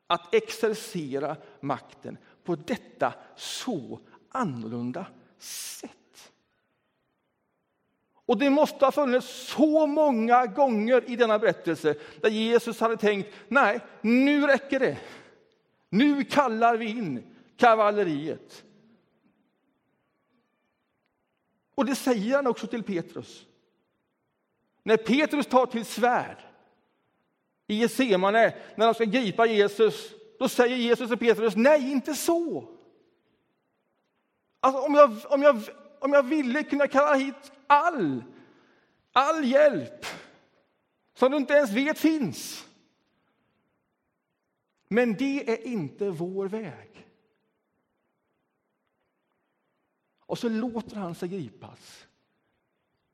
att 0.06 0.34
exercera 0.34 1.36
makten 1.60 2.18
på 2.44 2.56
detta 2.56 3.14
så 3.36 4.00
annorlunda 4.28 5.06
sätt. 5.38 5.90
Och 8.26 8.38
det 8.38 8.50
måste 8.50 8.84
ha 8.84 8.92
funnits 8.92 9.26
så 9.26 9.86
många 9.86 10.46
gånger 10.46 11.10
i 11.10 11.16
denna 11.16 11.38
berättelse 11.38 11.94
där 12.20 12.30
Jesus 12.30 12.80
hade 12.80 12.96
tänkt, 12.96 13.34
nej, 13.48 13.80
nu 14.00 14.46
räcker 14.46 14.80
det. 14.80 14.98
Nu 15.88 16.24
kallar 16.24 16.76
vi 16.76 16.86
in 16.86 17.34
kavalleriet. 17.56 18.64
Och 21.74 21.84
det 21.84 21.94
säger 21.94 22.36
han 22.36 22.46
också 22.46 22.66
till 22.66 22.82
Petrus. 22.82 23.46
När 24.82 24.96
Petrus 24.96 25.46
tar 25.46 25.66
till 25.66 25.84
svärd 25.84 26.36
i 27.66 27.74
Getsemane, 27.74 28.54
när 28.76 28.86
de 28.86 28.94
ska 28.94 29.04
gripa 29.04 29.46
Jesus, 29.46 30.10
då 30.38 30.48
säger 30.48 30.76
Jesus 30.76 31.08
till 31.08 31.18
Petrus, 31.18 31.56
nej, 31.56 31.92
inte 31.92 32.14
så. 32.14 32.68
Alltså, 34.60 34.80
om, 34.80 34.94
jag, 34.94 35.10
om, 35.24 35.42
jag, 35.42 35.62
om 36.00 36.12
jag 36.12 36.22
ville 36.22 36.62
kunna 36.62 36.86
kalla 36.86 37.14
hit 37.14 37.52
all, 37.74 38.24
all 39.12 39.44
hjälp 39.44 40.06
som 41.14 41.30
du 41.30 41.36
inte 41.36 41.54
ens 41.54 41.70
vet 41.70 41.98
finns. 41.98 42.68
Men 44.88 45.14
det 45.14 45.50
är 45.52 45.66
inte 45.66 46.10
vår 46.10 46.48
väg. 46.48 47.08
Och 50.18 50.38
så 50.38 50.48
låter 50.48 50.96
han 50.96 51.14
sig 51.14 51.28
gripas 51.28 52.06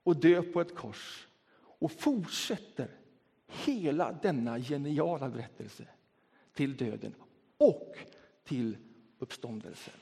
och 0.03 0.17
dö 0.17 0.43
på 0.43 0.61
ett 0.61 0.75
kors 0.75 1.29
och 1.55 1.93
fortsätter 1.93 2.91
hela 3.47 4.13
denna 4.13 4.59
geniala 4.59 5.29
berättelse 5.29 5.89
till 6.53 6.77
döden 6.77 7.15
och 7.59 7.97
till 8.45 8.77
uppståndelsen. 9.19 9.95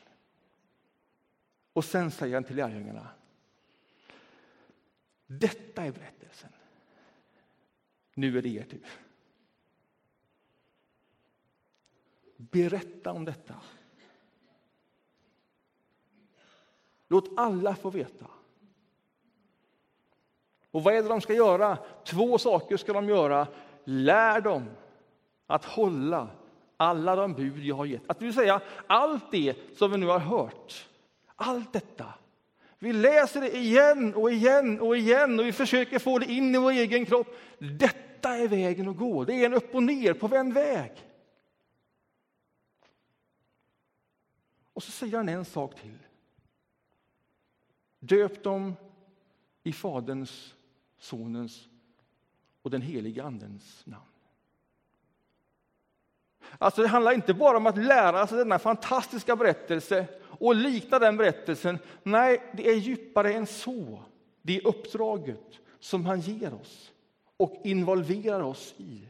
Och 1.72 1.84
sen 1.84 2.10
säger 2.10 2.34
han 2.34 2.44
till 2.44 2.56
lärjungarna 2.56 3.08
detta 5.28 5.84
är 5.84 5.92
berättelsen. 5.92 6.50
Nu 8.14 8.38
är 8.38 8.42
det 8.42 8.48
er 8.48 8.64
tur. 8.64 8.86
Berätta 12.36 13.12
om 13.12 13.24
detta. 13.24 13.54
Låt 17.08 17.38
alla 17.38 17.74
få 17.76 17.90
veta. 17.90 18.26
Och 20.70 20.82
vad 20.82 20.94
är 20.94 21.02
det 21.02 21.08
de 21.08 21.20
ska 21.20 21.34
göra? 21.34 21.78
Två 22.04 22.38
saker 22.38 22.76
ska 22.76 22.92
de 22.92 23.08
göra. 23.08 23.48
Lär 23.84 24.40
dem 24.40 24.70
att 25.46 25.64
hålla 25.64 26.28
alla 26.76 27.16
de 27.16 27.34
bud 27.34 27.64
jag 27.64 27.76
har 27.76 27.86
gett. 27.86 28.10
Att 28.10 28.22
vill 28.22 28.34
säga 28.34 28.60
allt 28.86 29.30
det 29.30 29.76
som 29.78 29.90
vi 29.90 29.96
nu 29.96 30.06
har 30.06 30.18
hört. 30.18 30.88
Allt 31.36 31.72
detta 31.72 32.14
vi 32.78 32.92
läser 32.92 33.40
det 33.40 33.56
igen 33.56 34.14
och 34.14 34.32
igen 34.32 34.80
och 34.80 34.96
igen 34.96 35.40
och 35.40 35.46
vi 35.46 35.52
försöker 35.52 35.98
få 35.98 36.18
det 36.18 36.26
in 36.26 36.54
i 36.54 36.58
vår 36.58 36.70
egen 36.70 37.06
kropp. 37.06 37.36
Detta 37.58 38.36
är 38.36 38.48
vägen 38.48 38.88
att 38.88 38.96
gå. 38.96 39.24
Det 39.24 39.34
är 39.34 39.46
en 39.46 39.54
upp 39.54 39.74
och 39.74 39.82
ner 39.82 40.14
på 40.14 40.28
vänd 40.28 40.54
väg. 40.54 40.92
Och 44.72 44.82
så 44.82 44.90
säger 44.90 45.16
han 45.16 45.28
en 45.28 45.44
sak 45.44 45.80
till. 45.80 45.98
Döp 47.98 48.44
dem 48.44 48.74
i 49.62 49.72
Faderns, 49.72 50.54
Sonens 50.98 51.68
och 52.62 52.70
den 52.70 52.82
helige 52.82 53.24
Andens 53.24 53.86
namn. 53.86 54.04
Alltså 56.58 56.82
det 56.82 56.88
handlar 56.88 57.12
inte 57.12 57.34
bara 57.34 57.56
om 57.56 57.66
att 57.66 57.78
lära 57.78 58.26
sig 58.26 58.38
denna 58.38 58.58
fantastiska 58.58 59.36
berättelse 59.36 60.06
och 60.38 60.54
likna 60.54 60.98
den 60.98 61.16
berättelsen. 61.16 61.78
Nej, 62.02 62.42
det 62.52 62.70
är 62.70 62.74
djupare 62.74 63.32
än 63.32 63.46
så. 63.46 64.02
Det 64.42 64.56
är 64.56 64.66
uppdraget 64.66 65.58
som 65.78 66.06
han 66.06 66.20
ger 66.20 66.54
oss 66.54 66.92
och 67.36 67.60
involverar 67.64 68.40
oss 68.40 68.74
i. 68.76 69.08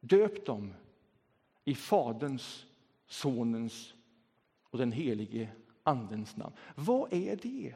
Döp 0.00 0.46
dem 0.46 0.74
i 1.64 1.74
Faderns, 1.74 2.66
Sonens 3.06 3.94
och 4.70 4.78
den 4.78 4.92
helige 4.92 5.48
Andens 5.82 6.36
namn. 6.36 6.54
Vad 6.74 7.12
är 7.12 7.36
det? 7.36 7.74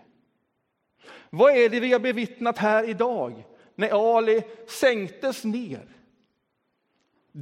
Vad 1.30 1.56
är 1.56 1.68
det 1.68 1.80
vi 1.80 1.92
har 1.92 2.00
bevittnat 2.00 2.58
här 2.58 2.88
idag 2.88 3.44
när 3.74 4.16
Ali 4.16 4.42
sänktes 4.66 5.44
ner 5.44 5.98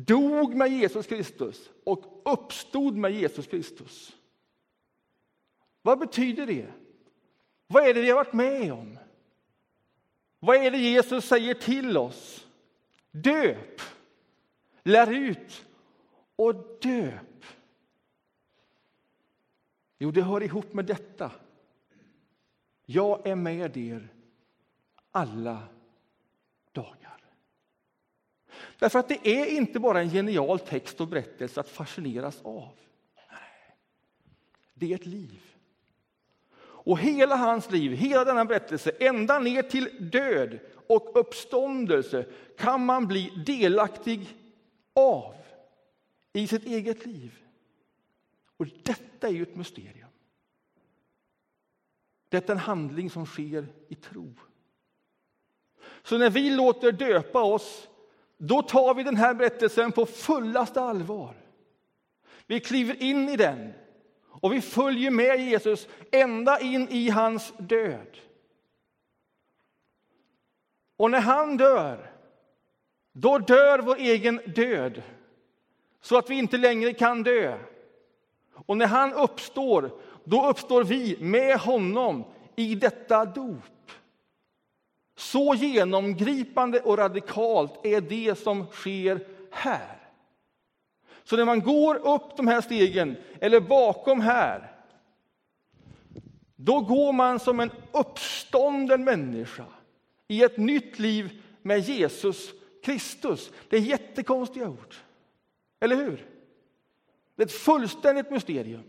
dog 0.05 0.55
med 0.55 0.73
Jesus 0.73 1.07
Kristus 1.07 1.71
och 1.85 2.23
uppstod 2.25 2.97
med 2.97 3.13
Jesus 3.13 3.47
Kristus. 3.47 4.17
Vad 5.87 5.99
betyder 5.99 6.47
det? 6.47 6.73
Vad 7.67 7.89
är 7.89 7.95
det 7.95 8.01
vi 8.01 8.11
har 8.11 8.17
varit 8.17 8.33
med 8.33 8.73
om? 8.73 8.99
Vad 10.39 10.57
är 10.57 10.71
det 10.71 10.79
Jesus 10.79 11.25
säger 11.25 11.55
till 11.55 11.97
oss? 11.97 12.47
Döp, 13.11 13.81
lär 14.83 15.13
ut 15.13 15.67
och 16.37 16.55
döp. 16.83 17.45
Jo, 19.99 20.11
det 20.11 20.23
hör 20.23 20.43
ihop 20.43 20.73
med 20.73 20.85
detta. 20.85 21.31
Jag 22.87 23.27
är 23.27 23.37
med 23.37 23.77
er 23.77 24.09
alla 25.11 25.69
dagar. 26.73 27.21
Därför 28.79 28.99
att 28.99 29.09
det 29.09 29.29
är 29.29 29.47
inte 29.47 29.81
bara 29.81 30.01
en 30.01 30.11
genial 30.11 30.59
text 30.59 31.01
och 31.01 31.09
berättelse 31.09 31.61
att 31.61 31.69
fascineras 31.69 32.43
av. 32.43 32.73
Nej, 33.31 33.77
det 34.75 34.93
är 34.93 34.95
ett 34.95 35.07
liv. 35.07 35.56
Och 36.87 36.99
hela 36.99 37.37
hans 37.37 37.71
liv, 37.71 37.93
hela 37.93 38.25
denna 38.25 38.45
berättelse, 38.45 38.91
ända 39.01 39.39
ner 39.39 39.63
till 39.63 40.11
död 40.11 40.59
och 40.87 41.21
uppståndelse 41.21 42.27
kan 42.59 42.85
man 42.85 43.07
bli 43.07 43.33
delaktig 43.47 44.37
av 44.95 45.35
i 46.33 46.47
sitt 46.47 46.65
eget 46.65 47.07
liv. 47.07 47.39
Och 48.57 48.67
detta 48.83 49.29
är 49.29 49.33
ju 49.33 49.43
ett 49.43 49.57
mysterium. 49.57 50.09
Detta 52.29 52.53
är 52.53 52.57
en 52.57 52.61
handling 52.61 53.11
som 53.11 53.27
sker 53.27 53.67
i 53.89 53.95
tro. 53.95 54.35
Så 56.03 56.19
när 56.19 56.31
vi 56.31 56.51
låter 56.51 56.93
döpa 56.93 57.43
oss, 57.43 57.89
då 58.37 58.63
tar 58.63 58.95
vi 58.95 59.03
den 59.03 59.17
här 59.17 59.35
berättelsen 59.35 59.93
på 59.93 60.07
fullaste 60.07 60.81
allvar. 60.81 61.37
Vi 62.47 62.61
kliver 62.61 63.03
in 63.03 63.29
i 63.29 63.37
den 63.37 63.73
och 64.41 64.53
vi 64.53 64.61
följer 64.61 65.11
med 65.11 65.41
Jesus 65.41 65.89
ända 66.13 66.61
in 66.61 66.89
i 66.91 67.09
hans 67.09 67.53
död. 67.59 68.17
Och 70.97 71.11
när 71.11 71.21
han 71.21 71.57
dör, 71.57 72.11
då 73.13 73.39
dör 73.39 73.79
vår 73.79 73.97
egen 73.97 74.41
död 74.47 75.03
så 76.01 76.19
att 76.19 76.31
vi 76.31 76.35
inte 76.35 76.57
längre 76.57 76.93
kan 76.93 77.23
dö. 77.23 77.59
Och 78.67 78.77
när 78.77 78.87
han 78.87 79.13
uppstår, 79.13 79.91
då 80.25 80.49
uppstår 80.49 80.85
vi 80.85 81.17
med 81.21 81.59
honom 81.59 82.25
i 82.57 82.75
detta 82.75 83.25
dop. 83.25 83.91
Så 85.17 85.55
genomgripande 85.55 86.81
och 86.81 86.99
radikalt 86.99 87.87
är 87.87 88.01
det 88.01 88.39
som 88.39 88.67
sker 88.67 89.27
här. 89.51 90.06
Så 91.27 91.37
när 91.37 91.45
man 91.45 91.61
går 91.61 91.95
upp 91.95 92.37
de 92.37 92.49
här 92.49 92.61
stegen, 92.61 93.17
eller 93.41 93.61
bakom 93.61 94.21
här, 94.21 94.73
då 96.57 96.81
går 96.81 97.13
man 97.13 97.41
som 97.41 97.61
en 97.61 97.71
uppstånden 97.93 99.05
människa 99.05 99.67
i 100.29 100.43
ett 100.43 100.57
nytt 100.57 100.99
liv 100.99 101.43
med 101.63 101.81
Jesus 101.81 102.53
Kristus. 102.83 103.53
Det 103.69 103.77
är 103.77 103.81
jättekonstiga 103.81 104.69
ord. 104.69 104.95
Eller 105.81 105.97
hur? 105.97 106.27
Det 107.35 107.43
är 107.43 107.47
ett 107.47 107.53
fullständigt 107.53 108.31
mysterium. 108.31 108.83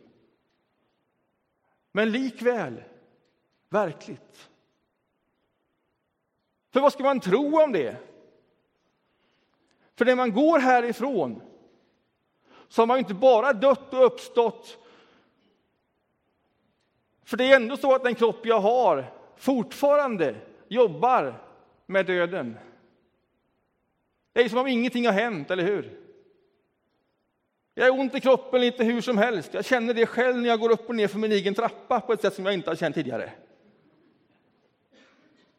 Men 1.92 2.12
likväl 2.12 2.84
verkligt. 3.70 4.50
För 6.70 6.80
vad 6.80 6.94
ska 6.94 7.04
man 7.04 7.20
tro 7.20 7.64
om 7.64 7.72
det? 7.72 7.98
För 9.96 10.06
när 10.06 10.16
man 10.16 10.32
går 10.32 10.60
härifrån 10.60 11.42
så 12.70 12.82
har 12.82 12.88
man 12.88 13.00
inte 13.00 13.14
bara 13.14 13.54
dött 13.54 13.94
och 13.94 14.06
uppstått. 14.06 14.78
För 17.24 17.38
det 17.38 17.52
är 17.52 17.56
ändå 17.56 17.78
så 17.78 17.96
att 17.96 18.04
den 18.04 18.16
kropp 18.16 18.46
jag 18.46 18.60
har 18.60 19.14
fortfarande 19.36 20.36
jobbar 20.68 21.44
med 21.86 22.06
döden. 22.06 22.58
Det 24.34 24.42
är 24.42 24.50
som 24.50 24.60
om 24.60 24.68
ingenting 24.68 25.06
har 25.06 25.14
hänt, 25.14 25.52
eller 25.52 25.64
hur? 25.64 26.00
Jag 27.74 27.92
har 27.92 28.00
ont 28.00 28.16
i 28.16 28.20
kroppen 28.20 28.62
lite 28.62 28.84
hur 28.84 29.02
som 29.02 29.18
helst. 29.18 29.54
Jag 29.54 29.66
känner 29.66 29.94
det 29.94 30.06
själv 30.06 30.38
när 30.38 30.50
jag 30.50 30.60
går 30.60 30.72
upp 30.72 30.90
och 30.90 30.96
ner 30.96 31.08
för 31.08 31.20
min 31.20 31.32
egen 31.32 31.56
trappa 31.56 32.00
på 32.00 32.14
ett 32.14 32.22
sätt 32.22 32.34
som 32.34 32.46
jag 32.46 32.54
inte 32.54 32.70
har 32.70 32.76
känt 32.76 32.96
tidigare. 32.96 33.32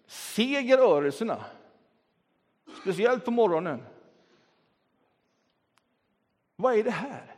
Seger 0.06 0.78
rörelserna, 0.78 1.44
speciellt 2.82 3.24
på 3.24 3.30
morgonen. 3.30 3.82
Vad 6.60 6.78
är 6.78 6.84
det 6.84 6.90
här? 6.90 7.36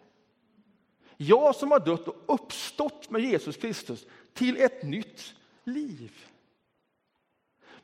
Jag 1.16 1.56
som 1.56 1.70
har 1.70 1.80
dött 1.80 2.08
och 2.08 2.34
uppstått 2.34 3.10
med 3.10 3.22
Jesus 3.22 3.56
Kristus 3.56 4.06
till 4.32 4.56
ett 4.56 4.82
nytt 4.82 5.34
liv. 5.64 6.26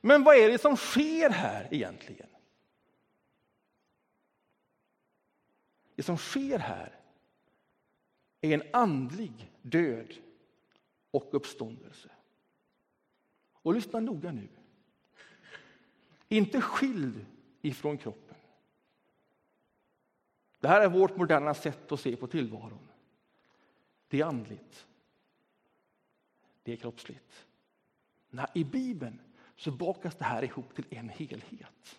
Men 0.00 0.24
vad 0.24 0.36
är 0.36 0.48
det 0.48 0.58
som 0.58 0.76
sker 0.76 1.30
här 1.30 1.68
egentligen? 1.70 2.28
Det 5.94 6.02
som 6.02 6.16
sker 6.16 6.58
här 6.58 7.00
är 8.40 8.54
en 8.54 8.62
andlig 8.72 9.52
död 9.62 10.14
och 11.10 11.34
uppståndelse. 11.34 12.10
Och 13.52 13.74
lyssna 13.74 14.00
noga 14.00 14.32
nu. 14.32 14.48
Inte 16.28 16.60
skild 16.60 17.26
ifrån 17.62 17.98
kroppen. 17.98 18.25
Det 20.66 20.70
här 20.70 20.80
är 20.80 20.88
vårt 20.88 21.16
moderna 21.16 21.54
sätt 21.54 21.92
att 21.92 22.00
se 22.00 22.16
på 22.16 22.26
tillvaron. 22.26 22.88
Det 24.08 24.20
är 24.20 24.24
andligt. 24.24 24.86
Det 26.62 26.72
är 26.72 26.76
kroppsligt. 26.76 27.46
Nej, 28.30 28.46
I 28.54 28.64
Bibeln 28.64 29.20
så 29.56 29.70
bakas 29.70 30.14
det 30.14 30.24
här 30.24 30.44
ihop 30.44 30.74
till 30.74 30.84
en 30.90 31.08
helhet. 31.08 31.98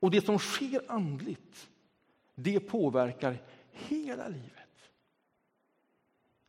Och 0.00 0.10
det 0.10 0.24
som 0.24 0.38
sker 0.38 0.84
andligt 0.88 1.70
det 2.34 2.60
påverkar 2.60 3.42
hela 3.70 4.28
livet. 4.28 4.90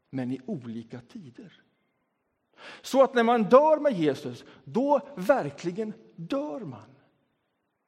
Men 0.10 0.32
i 0.32 0.42
olika 0.46 1.02
tider. 1.02 1.62
Så 2.82 3.04
att 3.04 3.14
när 3.14 3.24
man 3.24 3.44
dör 3.44 3.80
med 3.80 3.94
Jesus, 3.94 4.46
då 4.64 5.10
verkligen 5.16 5.94
dör 6.16 6.60
man. 6.60 6.96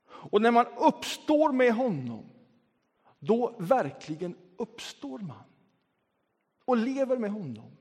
Och 0.06 0.42
när 0.42 0.52
man 0.52 0.68
uppstår 0.68 1.52
med 1.52 1.74
honom, 1.74 2.33
då 3.24 3.56
verkligen 3.60 4.36
uppstår 4.58 5.20
man. 5.20 5.44
Och 6.66 6.78
lever 6.78 7.18
med 7.18 7.32
honom. 7.32 7.72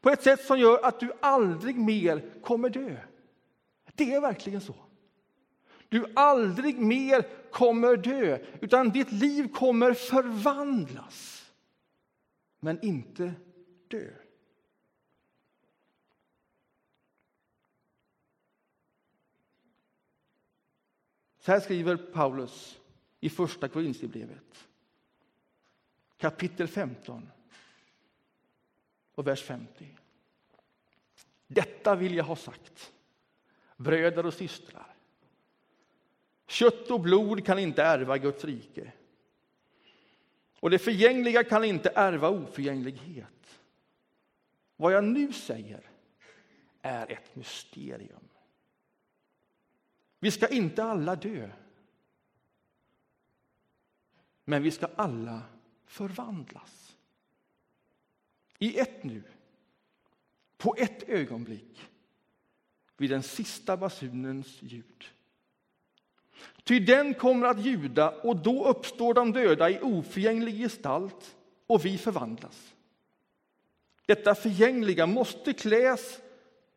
På 0.00 0.10
ett 0.10 0.22
sätt 0.22 0.44
som 0.44 0.58
gör 0.58 0.84
att 0.84 1.00
du 1.00 1.12
aldrig 1.20 1.76
mer 1.76 2.40
kommer 2.42 2.70
dö. 2.70 2.96
Det 3.94 4.14
är 4.14 4.20
verkligen 4.20 4.60
så 4.60 4.74
du 5.88 6.12
aldrig 6.16 6.78
mer 6.78 7.50
kommer 7.50 7.96
dö, 7.96 8.38
utan 8.60 8.90
ditt 8.90 9.12
liv 9.12 9.52
kommer 9.52 9.94
förvandlas, 9.94 11.52
men 12.60 12.84
inte 12.84 13.34
dö. 13.88 14.10
Så 21.38 21.52
här 21.52 21.60
skriver 21.60 21.96
Paulus 21.96 22.80
i 23.26 23.28
Första 23.28 23.68
Korinthierbrevet, 23.68 24.68
kapitel 26.16 26.68
15 26.68 27.30
och 29.14 29.26
vers 29.26 29.42
50. 29.42 29.96
Detta 31.46 31.94
vill 31.94 32.14
jag 32.14 32.24
ha 32.24 32.36
sagt, 32.36 32.92
bröder 33.76 34.26
och 34.26 34.34
systrar. 34.34 34.94
Kött 36.46 36.90
och 36.90 37.00
blod 37.00 37.46
kan 37.46 37.58
inte 37.58 37.82
ärva 37.82 38.18
Guds 38.18 38.44
rike. 38.44 38.92
Och 40.60 40.70
det 40.70 40.78
förgängliga 40.78 41.44
kan 41.44 41.64
inte 41.64 41.92
ärva 41.94 42.30
oförgänglighet. 42.30 43.60
Vad 44.76 44.92
jag 44.92 45.04
nu 45.04 45.32
säger 45.32 45.90
är 46.82 47.12
ett 47.12 47.36
mysterium. 47.36 48.28
Vi 50.20 50.30
ska 50.30 50.48
inte 50.48 50.84
alla 50.84 51.16
dö. 51.16 51.50
Men 54.48 54.62
vi 54.62 54.70
ska 54.70 54.86
alla 54.96 55.42
förvandlas. 55.86 56.96
I 58.58 58.78
ett 58.78 59.04
nu, 59.04 59.22
på 60.56 60.74
ett 60.78 61.08
ögonblick, 61.08 61.88
vid 62.96 63.10
den 63.10 63.22
sista 63.22 63.76
basunens 63.76 64.62
ljud. 64.62 65.04
Ty 66.64 66.80
den 66.80 67.14
kommer 67.14 67.46
att 67.46 67.64
ljuda, 67.64 68.10
och 68.10 68.36
då 68.36 68.68
uppstår 68.68 69.14
de 69.14 69.32
döda 69.32 69.70
i 69.70 69.80
oförgänglig 69.80 70.54
gestalt, 70.54 71.36
och 71.66 71.84
vi 71.84 71.98
förvandlas. 71.98 72.74
Detta 74.06 74.34
förgängliga 74.34 75.06
måste 75.06 75.52
kläs 75.52 76.20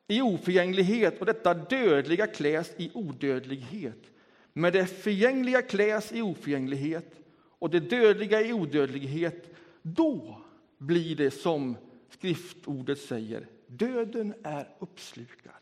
i 0.08 0.22
oförgänglighet 0.22 1.20
och 1.20 1.26
detta 1.26 1.54
dödliga 1.54 2.28
kläs 2.28 2.74
i 2.78 2.92
odödlighet. 2.94 4.12
Men 4.54 4.74
det 4.74 4.86
förgängliga 4.86 5.62
kläs 5.62 6.12
i 6.12 6.22
oförgänglighet 6.22 7.20
och 7.60 7.70
det 7.70 7.80
dödliga 7.80 8.42
i 8.42 8.54
odödlighet. 8.54 9.56
Då 9.82 10.42
blir 10.78 11.16
det 11.16 11.32
som 11.32 11.78
skriftordet 12.10 13.00
säger, 13.00 13.48
döden 13.68 14.34
är 14.44 14.70
uppslukad 14.80 15.54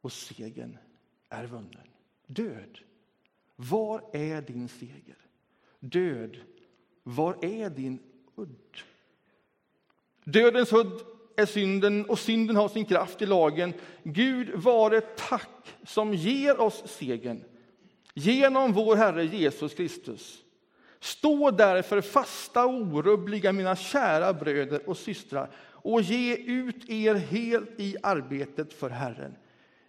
och 0.00 0.12
segern 0.12 0.78
är 1.28 1.46
vunnen. 1.46 1.88
Död, 2.26 2.78
var 3.56 4.04
är 4.12 4.42
din 4.42 4.68
seger? 4.68 5.16
Död, 5.80 6.36
var 7.02 7.44
är 7.44 7.70
din 7.70 7.98
udd? 8.36 8.78
Dödens 10.24 10.72
udd 10.72 11.00
är 11.36 11.46
synden 11.46 12.04
och 12.04 12.18
synden 12.18 12.56
har 12.56 12.68
sin 12.68 12.84
kraft 12.84 13.22
i 13.22 13.26
lagen. 13.26 13.72
Gud 14.02 14.50
vare 14.54 15.00
tack 15.00 15.76
som 15.84 16.14
ger 16.14 16.60
oss 16.60 16.82
segern 16.86 17.44
genom 18.14 18.72
vår 18.72 18.96
Herre 18.96 19.24
Jesus 19.24 19.74
Kristus. 19.74 20.43
Stå 21.04 21.50
därför 21.50 22.00
fasta 22.00 22.66
och 22.66 22.74
orubbliga, 22.74 23.52
mina 23.52 23.76
kära 23.76 24.32
bröder 24.32 24.88
och 24.88 24.96
systrar 24.96 25.50
och 25.58 26.02
ge 26.02 26.36
ut 26.36 26.90
er 26.90 27.14
helt 27.14 27.80
i 27.80 27.96
arbetet 28.02 28.74
för 28.74 28.90
Herren. 28.90 29.36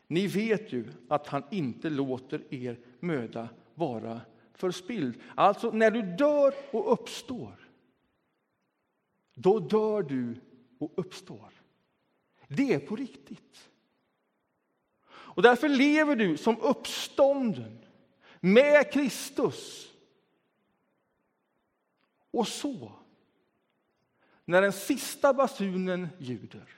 Ni 0.08 0.28
vet 0.28 0.74
ju 0.74 0.86
att 1.10 1.28
han 1.28 1.44
inte 1.52 1.90
låter 1.90 2.54
er 2.54 2.80
möda 3.00 3.50
vara 3.76 4.22
förspilld. 4.54 5.22
Alltså, 5.36 5.72
när 5.72 5.92
du 5.92 6.02
dör 6.02 6.54
och 6.72 6.94
uppstår, 6.94 7.70
då 9.36 9.60
dör 9.60 10.02
du 10.02 10.36
och 10.80 10.94
uppstår. 10.96 11.54
Det 12.48 12.74
är 12.74 12.80
på 12.80 12.96
riktigt. 12.96 13.70
Och 15.08 15.42
därför 15.42 15.70
lever 15.70 16.16
du 16.16 16.38
som 16.38 16.62
uppstånden 16.62 17.80
med 18.40 18.94
Kristus. 18.94 19.92
Och 22.36 22.48
så, 22.48 22.92
när 24.46 24.62
den 24.62 24.74
sista 24.74 25.34
basunen 25.34 26.08
ljuder, 26.18 26.70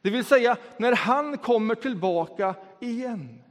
det 0.00 0.10
vill 0.10 0.24
säga 0.24 0.56
när 0.78 0.92
han 0.92 1.38
kommer 1.38 1.74
tillbaka 1.74 2.54
igen, 2.80 3.42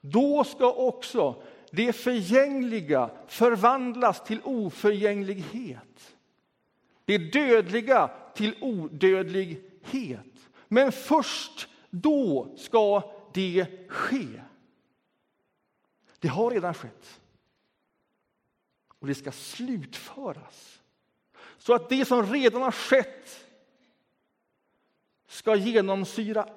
då 0.00 0.44
ska 0.44 0.72
också 0.72 1.42
det 1.70 1.92
förgängliga 1.92 3.10
förvandlas 3.26 4.24
till 4.24 4.40
oförgänglighet. 4.44 6.16
Det 7.04 7.18
dödliga 7.18 8.10
till 8.34 8.54
odödlighet. 8.60 10.50
Men 10.68 10.92
först 10.92 11.68
då 11.90 12.54
ska 12.56 13.12
det 13.34 13.66
ske. 13.88 14.42
Det 16.18 16.28
har 16.28 16.50
redan 16.50 16.74
skett. 16.74 17.20
Och 19.04 19.08
det 19.08 19.14
ska 19.14 19.32
slutföras. 19.32 20.82
Så 21.58 21.74
att 21.74 21.88
det 21.88 22.04
som 22.04 22.32
redan 22.32 22.62
har 22.62 22.70
skett 22.70 23.46
ska 25.26 25.56
genomsyra 25.56 26.48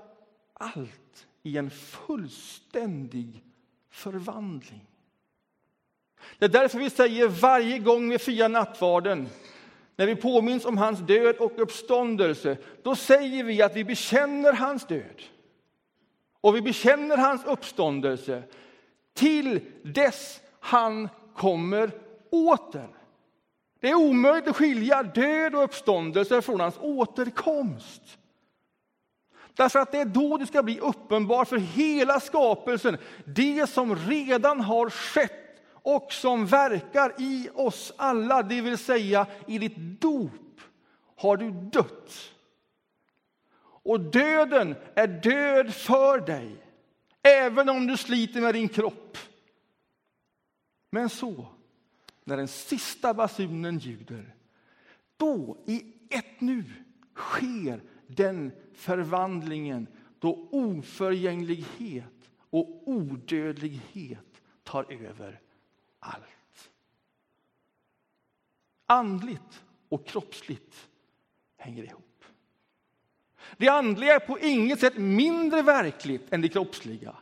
allt 0.54 1.28
i 1.44 1.58
en 1.58 1.70
fullständig 1.70 3.44
förvandling. 3.90 4.86
Det 6.38 6.46
är 6.46 6.50
därför 6.50 6.80
vi 6.80 6.90
säger 6.90 7.28
varje 7.28 7.80
gång 7.80 8.10
vi 8.10 8.20
firar 8.20 8.50
nattvarden 8.50 9.30
när 9.96 10.06
vi 10.06 10.16
påminns 10.16 10.66
om 10.66 10.78
hans 10.78 11.00
död 11.00 11.36
och 11.36 11.62
uppståndelse, 11.62 12.58
då 12.84 12.96
säger 12.96 13.44
vi 13.44 13.62
att 13.62 13.76
vi 13.76 13.84
bekänner 13.84 14.54
hans 14.54 14.88
död 14.88 15.22
och 16.42 16.56
vi 16.56 16.62
bekänner 16.62 17.18
hans 17.18 17.46
uppståndelse 17.46 18.44
till 19.14 19.60
dess 19.84 20.42
han 20.60 21.10
kommer 21.36 22.07
åter. 22.32 22.90
Det 23.80 23.90
är 23.90 23.96
omöjligt 23.96 24.48
att 24.48 24.56
skilja 24.56 25.04
död 25.04 25.56
och 25.56 25.64
uppståndelse 25.64 26.42
från 26.42 26.60
hans 26.60 26.78
återkomst. 26.80 28.02
Därför 29.54 29.80
att 29.80 29.92
det 29.92 30.00
är 30.00 30.06
då 30.06 30.38
det 30.38 30.48
ska 30.48 30.64
bli 30.64 30.80
uppenbart 30.80 31.48
för 31.48 31.58
hela 31.58 32.20
skapelsen, 32.20 32.98
det 33.26 33.70
som 33.70 33.96
redan 33.96 34.62
har 34.62 34.90
skett 34.90 35.62
och 35.72 36.14
som 36.14 36.46
verkar 36.46 37.14
i 37.18 37.50
oss 37.54 37.94
alla, 37.98 38.44
det 38.44 38.62
vill 38.62 38.78
säga 38.78 39.28
i 39.48 39.58
ditt 39.58 39.78
dop 39.78 40.32
har 41.16 41.38
du 41.38 41.52
dött. 41.52 42.34
Och 43.84 44.00
döden 44.00 44.76
är 44.96 45.08
död 45.08 45.74
för 45.74 46.20
dig, 46.20 46.56
även 47.24 47.70
om 47.70 47.88
du 47.88 47.98
sliter 47.98 48.42
med 48.42 48.56
din 48.56 48.70
kropp. 48.70 49.18
Men 50.90 51.10
så, 51.10 51.46
när 52.28 52.38
den 52.38 52.48
sista 52.48 53.14
basunen 53.14 53.80
ljuder, 53.80 54.36
då 55.18 55.58
i 55.66 55.94
ett 56.10 56.42
nu 56.42 56.64
sker 57.16 57.82
den 58.08 58.52
förvandlingen 58.74 59.88
då 60.20 60.48
oförgänglighet 60.52 62.32
och 62.50 62.88
odödlighet 62.88 64.42
tar 64.64 64.92
över 64.94 65.42
allt. 66.00 66.72
Andligt 68.86 69.64
och 69.90 70.08
kroppsligt 70.08 70.90
hänger 71.58 71.84
ihop. 71.84 72.24
Det 73.58 73.70
andliga 73.70 74.16
är 74.16 74.20
på 74.20 74.40
inget 74.40 74.80
sätt 74.80 74.98
mindre 74.98 75.62
verkligt 75.62 76.34
än 76.34 76.42
det 76.42 76.50
kroppsliga. 76.50 77.16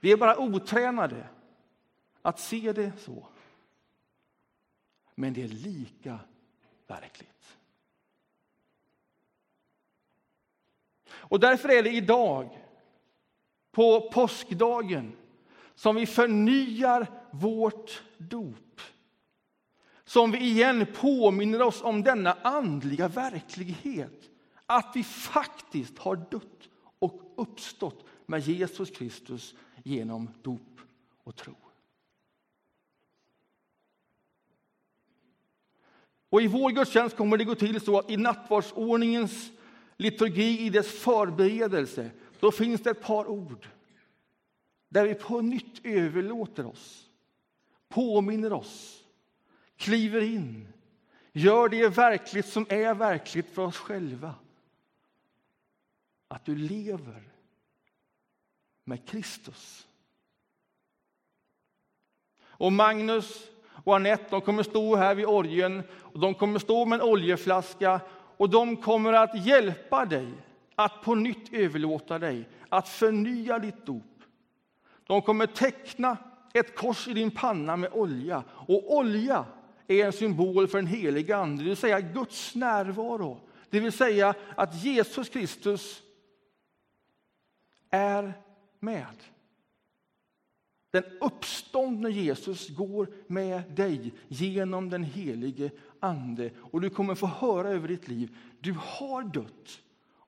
Vi 0.00 0.12
är 0.12 0.16
bara 0.16 0.38
otränade 0.38 1.28
att 2.22 2.40
se 2.40 2.72
det 2.72 2.92
så. 2.98 3.31
Men 5.22 5.32
det 5.32 5.42
är 5.42 5.48
lika 5.48 6.18
verkligt. 6.86 7.56
Och 11.10 11.40
därför 11.40 11.68
är 11.68 11.82
det 11.82 11.90
idag, 11.90 12.58
på 13.72 14.10
påskdagen, 14.12 15.16
som 15.74 15.96
vi 15.96 16.06
förnyar 16.06 17.06
vårt 17.30 18.02
dop. 18.18 18.80
Som 20.04 20.30
vi 20.30 20.38
igen 20.38 20.86
påminner 20.94 21.62
oss 21.62 21.82
om 21.82 22.02
denna 22.02 22.32
andliga 22.32 23.08
verklighet. 23.08 24.30
Att 24.66 24.92
vi 24.94 25.04
faktiskt 25.04 25.98
har 25.98 26.16
dött 26.16 26.68
och 26.98 27.32
uppstått 27.36 28.04
med 28.26 28.40
Jesus 28.40 28.90
Kristus 28.90 29.54
genom 29.82 30.30
dop 30.42 30.80
och 31.24 31.36
tro. 31.36 31.61
Och 36.32 36.42
I 36.42 36.46
vår 36.46 36.70
gudstjänst 36.70 37.16
kommer 37.16 37.36
det 37.36 37.44
gå 37.44 37.54
till 37.54 37.80
så 37.80 37.98
att 37.98 38.10
i 38.10 38.16
nattvardsordningens 38.16 39.50
liturgi, 39.96 40.60
i 40.60 40.70
dess 40.70 40.98
förberedelse, 40.98 42.10
då 42.40 42.52
finns 42.52 42.80
det 42.80 42.90
ett 42.90 43.02
par 43.02 43.26
ord 43.26 43.68
där 44.88 45.06
vi 45.06 45.14
på 45.14 45.40
nytt 45.40 45.84
överlåter 45.84 46.66
oss, 46.66 47.10
påminner 47.88 48.52
oss, 48.52 49.04
kliver 49.76 50.20
in, 50.20 50.68
gör 51.32 51.68
det 51.68 51.88
verkligt 51.88 52.46
som 52.46 52.66
är 52.68 52.94
verkligt 52.94 53.54
för 53.54 53.62
oss 53.62 53.76
själva. 53.76 54.34
Att 56.28 56.44
du 56.44 56.56
lever 56.56 57.22
med 58.84 59.08
Kristus. 59.08 59.86
Och 62.42 62.72
Magnus 62.72 63.51
och 63.84 63.96
Anette 63.96 64.24
de 64.30 64.40
kommer 64.40 64.62
stå 64.62 64.96
här 64.96 65.14
vid 65.14 65.26
orgen 65.26 65.82
och 65.98 66.18
de 66.18 66.34
kommer 66.34 66.58
stå 66.58 66.84
med 66.84 67.00
en 67.00 67.08
oljeflaska 67.08 68.00
och 68.36 68.50
de 68.50 68.76
kommer 68.76 69.12
att 69.12 69.46
hjälpa 69.46 70.04
dig 70.04 70.28
att 70.74 71.02
på 71.02 71.14
nytt 71.14 71.52
överlåta 71.52 72.18
dig, 72.18 72.48
att 72.68 72.88
förnya 72.88 73.58
ditt 73.58 73.86
dop. 73.86 74.02
De 75.06 75.22
kommer 75.22 75.46
teckna 75.46 76.16
ett 76.52 76.76
kors 76.76 77.08
i 77.08 77.12
din 77.12 77.30
panna 77.30 77.76
med 77.76 77.92
olja. 77.92 78.42
Och 78.50 78.96
olja 78.96 79.44
är 79.86 80.06
en 80.06 80.12
symbol 80.12 80.68
för 80.68 80.78
den 80.78 80.86
heliga 80.86 81.36
Ande, 81.36 81.62
det 81.62 81.68
vill 81.68 81.76
säga 81.76 82.00
Guds 82.00 82.54
närvaro. 82.54 83.40
Det 83.70 83.80
vill 83.80 83.92
säga 83.92 84.34
att 84.56 84.84
Jesus 84.84 85.28
Kristus 85.28 86.02
är 87.90 88.32
med. 88.80 89.16
Den 90.92 91.04
uppståndne 91.20 92.10
Jesus 92.10 92.68
går 92.68 93.14
med 93.26 93.62
dig 93.76 94.12
genom 94.28 94.90
den 94.90 95.04
helige 95.04 95.70
Ande 96.00 96.50
och 96.58 96.80
du 96.80 96.90
kommer 96.90 97.14
få 97.14 97.26
höra 97.26 97.68
över 97.68 97.88
ditt 97.88 98.08
liv. 98.08 98.36
Du 98.60 98.72
har 98.72 99.22
dött 99.22 99.82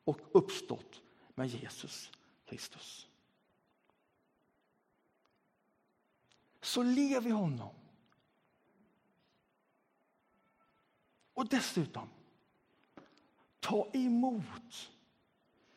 och 0.05 0.18
uppstått 0.33 1.03
med 1.35 1.48
Jesus 1.48 2.11
Kristus. 2.44 3.09
Så 6.61 6.83
lev 6.83 7.27
i 7.27 7.31
honom. 7.31 7.74
Och 11.35 11.48
dessutom, 11.48 12.09
ta 13.61 13.90
emot 13.92 14.90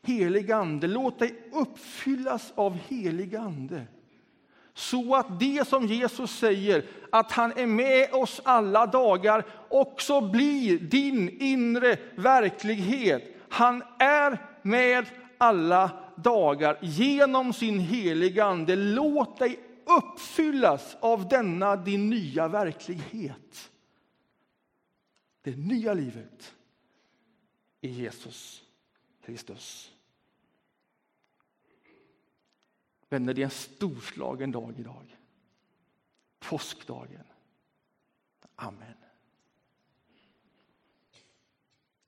helig 0.01 0.51
ande. 0.51 0.87
Låt 0.87 1.19
dig 1.19 1.49
uppfyllas 1.51 2.51
av 2.55 2.73
helig 2.73 3.35
ande. 3.35 3.87
Så 4.77 5.15
att 5.15 5.39
det 5.39 5.67
som 5.67 5.85
Jesus 5.87 6.31
säger, 6.31 6.85
att 7.11 7.31
han 7.31 7.51
är 7.51 7.67
med 7.67 8.13
oss 8.13 8.41
alla 8.43 8.85
dagar, 8.85 9.45
också 9.69 10.21
blir 10.21 10.79
din 10.79 11.41
inre 11.41 11.97
verklighet. 12.15 13.23
Han 13.49 13.83
är 13.99 14.45
med 14.61 15.05
alla 15.37 15.91
dagar 16.15 16.77
genom 16.81 17.53
sin 17.53 17.79
heliga 17.79 18.45
Ande. 18.45 18.75
Låt 18.75 19.39
dig 19.39 19.59
uppfyllas 19.85 20.97
av 20.99 21.27
denna 21.27 21.75
din 21.75 22.09
nya 22.09 22.47
verklighet. 22.47 23.71
Det 25.41 25.57
nya 25.57 25.93
livet 25.93 26.53
i 27.81 27.89
Jesus 27.89 28.63
Kristus. 29.25 29.91
Vänner, 33.09 33.33
det 33.33 33.41
är 33.41 33.45
en 33.45 33.49
storslagen 33.49 34.51
dag 34.51 34.79
idag. 34.79 35.17
Påskdagen. 36.39 37.23
Amen. 38.55 39.06